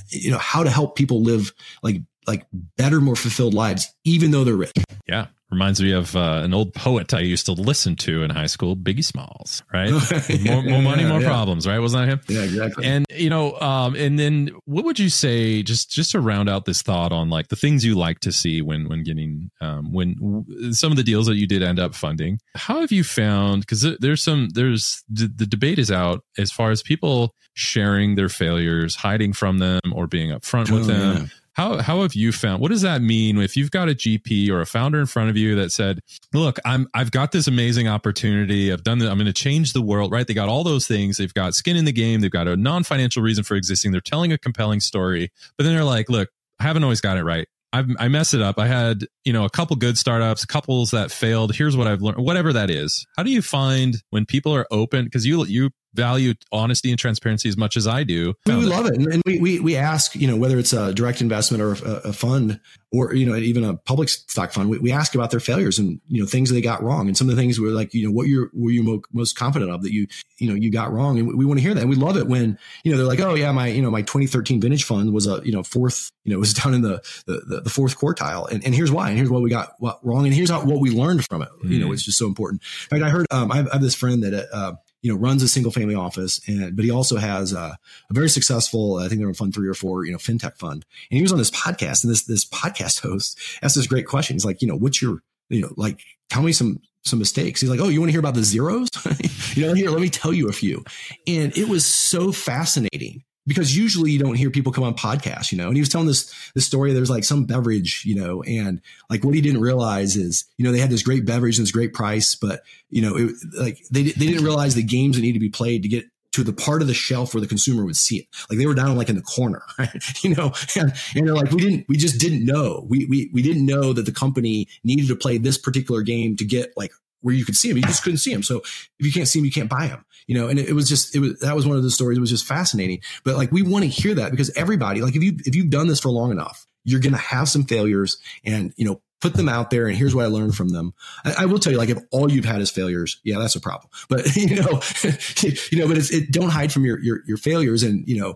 [0.09, 2.47] you know, how to help people live like, like
[2.77, 4.73] better, more fulfilled lives, even though they're rich.
[5.07, 5.27] Yeah.
[5.53, 8.75] Reminds me of uh, an old poet I used to listen to in high school,
[8.75, 9.91] Biggie Smalls, right?
[10.47, 11.29] more, more, money, more yeah.
[11.29, 11.79] problems, right?
[11.79, 12.21] Wasn't that him?
[12.27, 12.87] Yeah, exactly.
[12.87, 16.65] And you know, um, and then what would you say, just just to round out
[16.65, 20.15] this thought on like the things you like to see when when getting um, when
[20.15, 22.39] w- some of the deals that you did end up funding?
[22.57, 23.61] How have you found?
[23.61, 28.31] Because there's some there's the, the debate is out as far as people sharing their
[28.31, 31.17] failures, hiding from them, or being upfront oh, with them.
[31.17, 32.61] Yeah how how have you found?
[32.63, 35.37] What does that mean if you've got a GP or a founder in front of
[35.37, 36.01] you that said,
[36.33, 38.73] "Look, I'm I've got this amazing opportunity.
[38.73, 39.11] I've done that.
[39.11, 40.27] I'm going to change the world." Right?
[40.27, 41.19] They got all those things.
[41.19, 42.21] They've got skin in the game.
[42.21, 43.93] They've got a non financial reason for existing.
[43.93, 47.25] They're telling a compelling story, but then they're like, "Look, I haven't always got it
[47.25, 47.47] right.
[47.73, 48.59] I've, I messed it up.
[48.59, 51.55] I had, you know, a couple good startups, couples that failed.
[51.55, 53.07] Here's what I've learned, whatever that is.
[53.17, 55.09] How do you find when people are open?
[55.11, 58.35] Cause you, you value honesty and transparency as much as I do.
[58.47, 58.95] We, we love it.
[58.95, 62.13] And we, we, we ask, you know, whether it's a direct investment or a, a
[62.13, 62.61] fund
[62.93, 65.99] or, you know, even a public stock fund, we, we, ask about their failures and,
[66.09, 67.09] you know, things they got wrong.
[67.09, 69.37] And some of the things were like, you know, what you're, were you mo- most
[69.37, 70.07] confident of that you,
[70.39, 71.19] you know, you got wrong.
[71.19, 71.81] And we, we want to hear that.
[71.81, 74.03] And we love it when, you know, they're like, oh yeah, my, you know, my
[74.03, 77.63] 2013 vintage fund was a, you know, fourth, you know, was down in the, the,
[77.63, 78.51] the fourth quartile.
[78.51, 79.09] And, and here's why.
[79.09, 80.27] And here's what we got wrong.
[80.27, 81.49] And here's how, what we learned from it.
[81.65, 81.71] Mm.
[81.71, 81.95] You know, mm.
[81.95, 82.63] it's just so important.
[82.91, 85.19] In fact, I heard, um, I have, I have this friend that, uh, you know,
[85.19, 87.77] runs a single family office and, but he also has a,
[88.09, 90.87] a very successful, I think they're in fund three or four, you know, fintech fund.
[91.11, 94.35] And he was on this podcast and this, this podcast host asked this great question.
[94.35, 96.01] He's like, you know, what's your, you know, like,
[96.31, 97.61] tell me some, some mistakes.
[97.61, 98.89] He's like, Oh, you want to hear about the zeros?
[99.57, 100.85] you know, here, let me tell you a few.
[101.27, 105.59] And it was so fascinating because usually you don't hear people come on podcasts, you
[105.59, 105.67] know.
[105.67, 106.93] And he was telling this this story.
[106.93, 110.73] There's like some beverage, you know, and like what he didn't realize is, you know,
[110.73, 114.05] they had this great beverage and this great price, but you know, it, like they
[114.05, 116.81] they didn't realize the games that need to be played to get to the part
[116.81, 118.27] of the shelf where the consumer would see it.
[118.49, 120.25] Like they were down like in the corner, right?
[120.25, 122.87] you know, and, and they're like, we didn't, we just didn't know.
[122.89, 126.45] We, we, we didn't know that the company needed to play this particular game to
[126.45, 126.93] get like
[127.23, 127.79] where you could see them.
[127.79, 128.43] You just couldn't see them.
[128.43, 130.73] So if you can't see them, you can't buy them, you know, and it, it
[130.75, 132.19] was just, it was, that was one of the stories.
[132.19, 133.01] It was just fascinating.
[133.25, 135.87] But like, we want to hear that because everybody, like if you, if you've done
[135.87, 139.49] this for long enough, you're going to have some failures and, you know, put them
[139.49, 140.93] out there and here's what I learned from them.
[141.25, 143.61] I, I, will tell you, like if all you've had is failures, yeah, that's a
[143.61, 143.89] problem.
[144.09, 144.81] But you know,
[145.71, 147.83] you know, but it's, it, don't hide from your, your, your failures.
[147.83, 148.35] And, you know,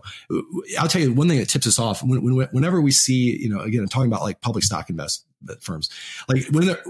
[0.79, 3.49] I'll tell you one thing that tips us off when, when, whenever we see, you
[3.49, 5.89] know, again, I'm talking about like public stock invest uh, firms,
[6.29, 6.83] like when they're,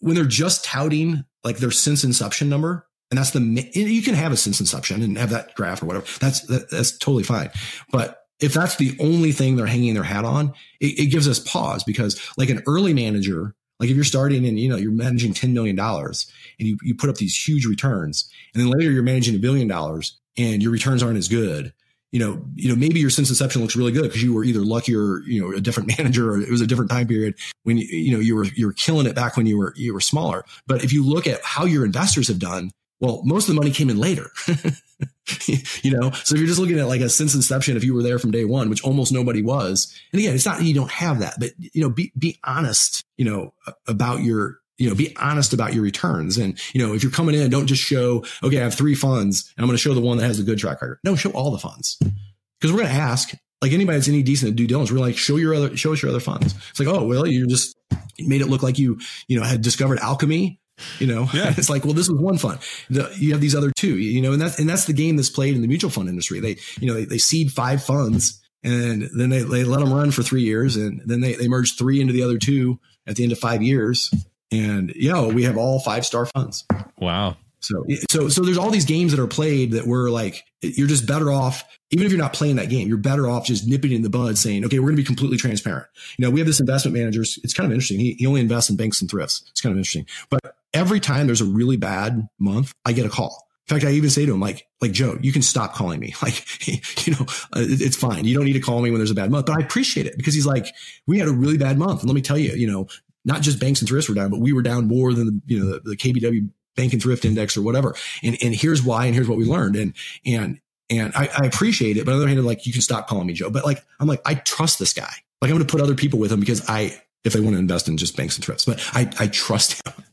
[0.00, 3.40] when they're just touting like their since inception number, and that's the,
[3.74, 6.06] you can have a since inception and have that graph or whatever.
[6.18, 7.50] That's, that, that's totally fine.
[7.92, 11.38] But if that's the only thing they're hanging their hat on, it, it, gives us
[11.38, 15.32] pause because like an early manager, like if you're starting and you know you're managing
[15.32, 16.16] $10 million and
[16.58, 20.18] you, you put up these huge returns and then later you're managing a billion dollars
[20.36, 21.72] and your returns aren't as good,
[22.12, 24.60] you know, you know, maybe your since inception looks really good because you were either
[24.60, 27.78] lucky or, you know, a different manager or it was a different time period when
[27.78, 30.00] you, you know, you were, you were killing it back when you were, you were
[30.00, 30.44] smaller.
[30.66, 32.70] But if you look at how your investors have done,
[33.00, 34.30] well, most of the money came in later.
[35.82, 38.02] you know, so if you're just looking at like a since inception, if you were
[38.02, 41.20] there from day one, which almost nobody was, and again, it's not you don't have
[41.20, 43.54] that, but you know, be be honest, you know,
[43.86, 46.38] about your you know, be honest about your returns.
[46.38, 49.52] And, you know, if you're coming in, don't just show, okay, I have three funds
[49.56, 50.98] and I'm going to show the one that has a good track record.
[51.04, 54.50] No, show all the funds because we're going to ask like anybody that's any decent
[54.50, 54.90] at due diligence.
[54.90, 56.54] We're like, show your other, show us your other funds.
[56.70, 57.76] It's like, oh, well, you just
[58.18, 58.98] made it look like you,
[59.28, 60.58] you know, had discovered alchemy
[60.98, 61.54] you know, yeah.
[61.56, 62.58] it's like, well, this was one fund.
[62.90, 65.30] The, you have these other two, you know, and that's, and that's the game that's
[65.30, 66.40] played in the mutual fund industry.
[66.40, 70.10] They, you know, they, they seed five funds and then they, they let them run
[70.10, 73.22] for three years and then they, they merge three into the other two at the
[73.22, 74.12] end of five years.
[74.52, 76.64] And, you know, we have all five star funds.
[76.98, 77.36] Wow.
[77.62, 81.06] So, so, so there's all these games that are played that we're like, you're just
[81.06, 84.02] better off, even if you're not playing that game, you're better off just nipping in
[84.02, 85.86] the bud saying, okay, we're going to be completely transparent.
[86.18, 87.22] You know, we have this investment manager.
[87.22, 88.00] It's kind of interesting.
[88.00, 89.44] He, he only invests in banks and thrifts.
[89.50, 93.10] It's kind of interesting, but every time there's a really bad month, I get a
[93.10, 93.46] call.
[93.68, 96.14] In fact, I even say to him, like, like Joe, you can stop calling me.
[96.22, 98.24] Like, you know, uh, it's fine.
[98.24, 100.16] You don't need to call me when there's a bad month, but I appreciate it
[100.16, 100.66] because he's like,
[101.06, 102.00] we had a really bad month.
[102.00, 102.86] And let me tell you, you know,
[103.24, 105.58] not just banks and thrifts were down, but we were down more than the, you
[105.58, 107.94] know, the, the KBW bank and thrift index or whatever.
[108.22, 109.76] And, and here's why, and here's what we learned.
[109.76, 109.94] And,
[110.26, 112.04] and, and I, I appreciate it.
[112.04, 114.08] But on the other hand, like, you can stop calling me Joe, but like, I'm
[114.08, 115.12] like, I trust this guy.
[115.40, 117.58] Like, I'm going to put other people with him because I, if they want to
[117.58, 120.04] invest in just banks and thrifts, but I, I trust him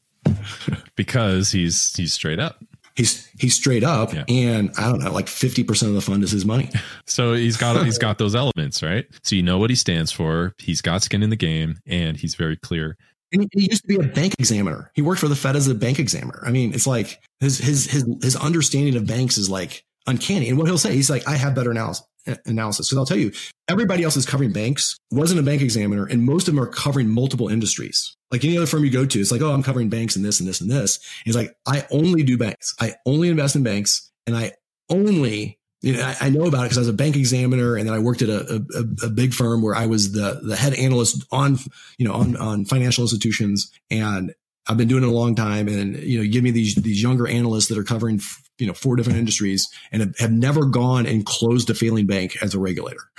[0.96, 2.64] because he's, he's straight up.
[2.96, 4.26] He's, he's straight up yeah.
[4.28, 6.70] and I don't know, like 50% of the fund is his money.
[7.06, 9.06] So he's got, he's got those elements, right?
[9.24, 10.54] So you know what he stands for.
[10.60, 12.98] He's got skin in the game and he's very clear
[13.32, 14.92] and he used to be a bank examiner.
[14.94, 16.42] He worked for the Fed as a bank examiner.
[16.46, 20.50] I mean, it's like his his his his understanding of banks is like uncanny.
[20.50, 22.06] And what he'll say, he's like, I have better analysis.
[22.46, 22.90] Analysis.
[22.90, 23.32] Because I'll tell you,
[23.68, 27.10] everybody else is covering banks, wasn't a bank examiner, and most of them are covering
[27.10, 28.16] multiple industries.
[28.32, 30.40] Like any other firm you go to, it's like, oh, I'm covering banks and this
[30.40, 30.98] and this and this.
[30.98, 32.76] And he's like, I only do banks.
[32.80, 34.54] I only invest in banks, and I
[34.90, 37.88] only you know, I, I, know about it because I was a bank examiner, and
[37.88, 40.74] then I worked at a, a, a, big firm where I was the the head
[40.74, 41.58] analyst on
[41.98, 44.34] you know on on financial institutions, and
[44.68, 45.68] I've been doing it a long time.
[45.68, 48.22] And you know, give me these these younger analysts that are covering
[48.58, 52.38] you know four different industries and have, have never gone and closed a failing bank
[52.42, 53.02] as a regulator.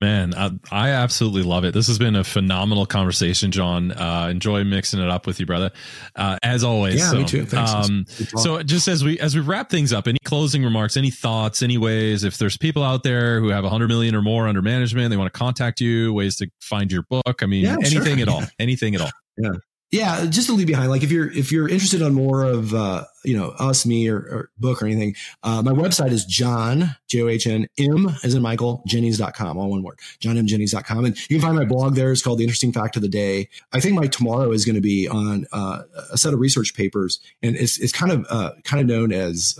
[0.00, 1.74] Man, I, I, absolutely love it.
[1.74, 3.92] This has been a phenomenal conversation, John.
[3.92, 5.70] Uh, enjoy mixing it up with you, brother.
[6.16, 6.96] Uh, as always.
[6.96, 7.46] Yeah, so, me too.
[7.46, 7.72] Thanks.
[7.72, 8.06] Um,
[8.36, 11.78] so just as we as we wrap things up, any closing remarks, any thoughts, any
[11.78, 12.24] ways?
[12.24, 15.32] If there's people out there who have 100 million or more under management, they want
[15.32, 17.40] to contact you, ways to find your book.
[17.40, 18.22] I mean, yeah, anything sure.
[18.22, 19.10] at all, anything at all.
[19.36, 19.52] Yeah
[19.92, 20.88] yeah, just to leave behind.
[20.90, 24.16] Like if you're if you're interested on more of uh, you know us, me, or,
[24.16, 28.34] or book or anything, uh, my website is John J O H N M as
[28.34, 32.10] in Michael Jennings.com, all one word, johnmjennings.com, and you can find my blog there.
[32.10, 33.50] It's called The Interesting Fact of the Day.
[33.74, 37.20] I think my tomorrow is going to be on uh, a set of research papers,
[37.42, 39.58] and it's it's kind of uh, kind of known as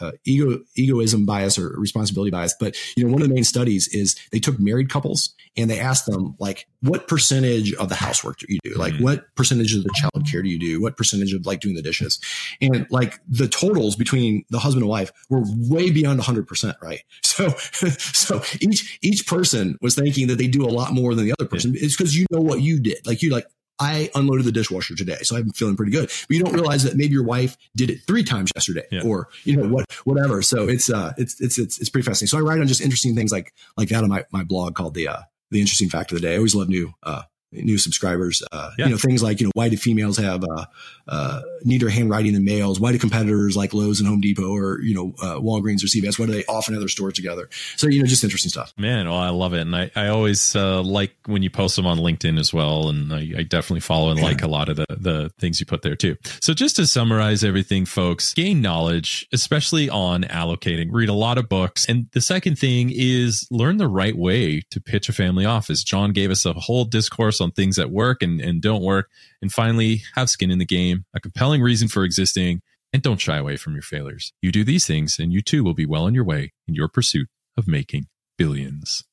[0.00, 2.54] uh, ego egoism bias or responsibility bias.
[2.58, 5.80] But you know, one of the main studies is they took married couples and they
[5.80, 8.74] asked them like, what percentage of the housework do you do?
[8.74, 9.04] Like, mm-hmm.
[9.04, 10.80] what percentage of the child care do you do?
[10.80, 12.18] What percentage of like doing the dishes?
[12.60, 17.02] And like the totals between the husband and wife were way beyond hundred percent, right?
[17.40, 21.32] So, so each each person was thinking that they do a lot more than the
[21.38, 21.72] other person.
[21.74, 23.06] It's because you know what you did.
[23.06, 23.46] Like you like
[23.80, 26.10] I unloaded the dishwasher today, so I'm feeling pretty good.
[26.28, 29.02] But you don't realize that maybe your wife did it three times yesterday, yeah.
[29.02, 30.42] or you know what, whatever.
[30.42, 32.28] So it's uh, it's it's it's it's pretty fascinating.
[32.28, 34.94] So I write on just interesting things like like that on my my blog called
[34.94, 35.20] the uh,
[35.50, 36.34] the interesting fact of the day.
[36.34, 38.42] I always love new uh new subscribers.
[38.52, 38.86] Uh, yeah.
[38.86, 40.64] You know, things like, you know, why do females have uh,
[41.08, 42.78] uh, neater handwriting than males?
[42.78, 46.18] Why do competitors like Lowe's and Home Depot or, you know, uh, Walgreens or CVS,
[46.18, 47.48] why do they often have their stores together?
[47.76, 48.72] So, you know, just interesting stuff.
[48.78, 49.60] Man, well, I love it.
[49.60, 52.88] And I, I always uh, like when you post them on LinkedIn as well.
[52.88, 54.26] And I, I definitely follow and yeah.
[54.26, 56.16] like a lot of the, the things you put there too.
[56.40, 61.48] So just to summarize everything, folks, gain knowledge, especially on allocating, read a lot of
[61.48, 61.86] books.
[61.86, 65.82] And the second thing is learn the right way to pitch a family office.
[65.82, 69.08] John gave us a whole discourse on things that work and, and don't work.
[69.40, 72.62] And finally, have skin in the game, a compelling reason for existing,
[72.92, 74.32] and don't shy away from your failures.
[74.42, 76.88] You do these things, and you too will be well on your way in your
[76.88, 78.06] pursuit of making
[78.36, 79.04] billions.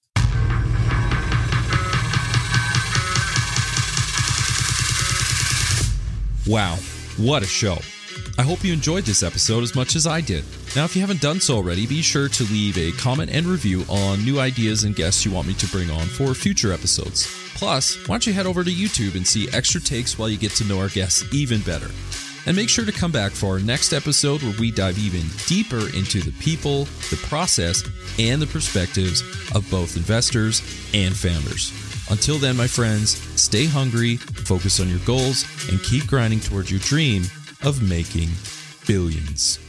[6.48, 6.78] Wow,
[7.18, 7.78] what a show!
[8.38, 10.46] I hope you enjoyed this episode as much as I did.
[10.76, 13.84] Now, if you haven't done so already, be sure to leave a comment and review
[13.90, 17.26] on new ideas and guests you want me to bring on for future episodes.
[17.56, 20.52] Plus, why don't you head over to YouTube and see extra takes while you get
[20.52, 21.90] to know our guests even better?
[22.46, 25.90] And make sure to come back for our next episode where we dive even deeper
[25.98, 27.84] into the people, the process,
[28.20, 29.22] and the perspectives
[29.56, 30.62] of both investors
[30.94, 31.74] and founders.
[32.10, 36.80] Until then, my friends, stay hungry, focus on your goals, and keep grinding towards your
[36.82, 37.24] dream
[37.64, 38.30] of making
[38.86, 39.67] billions.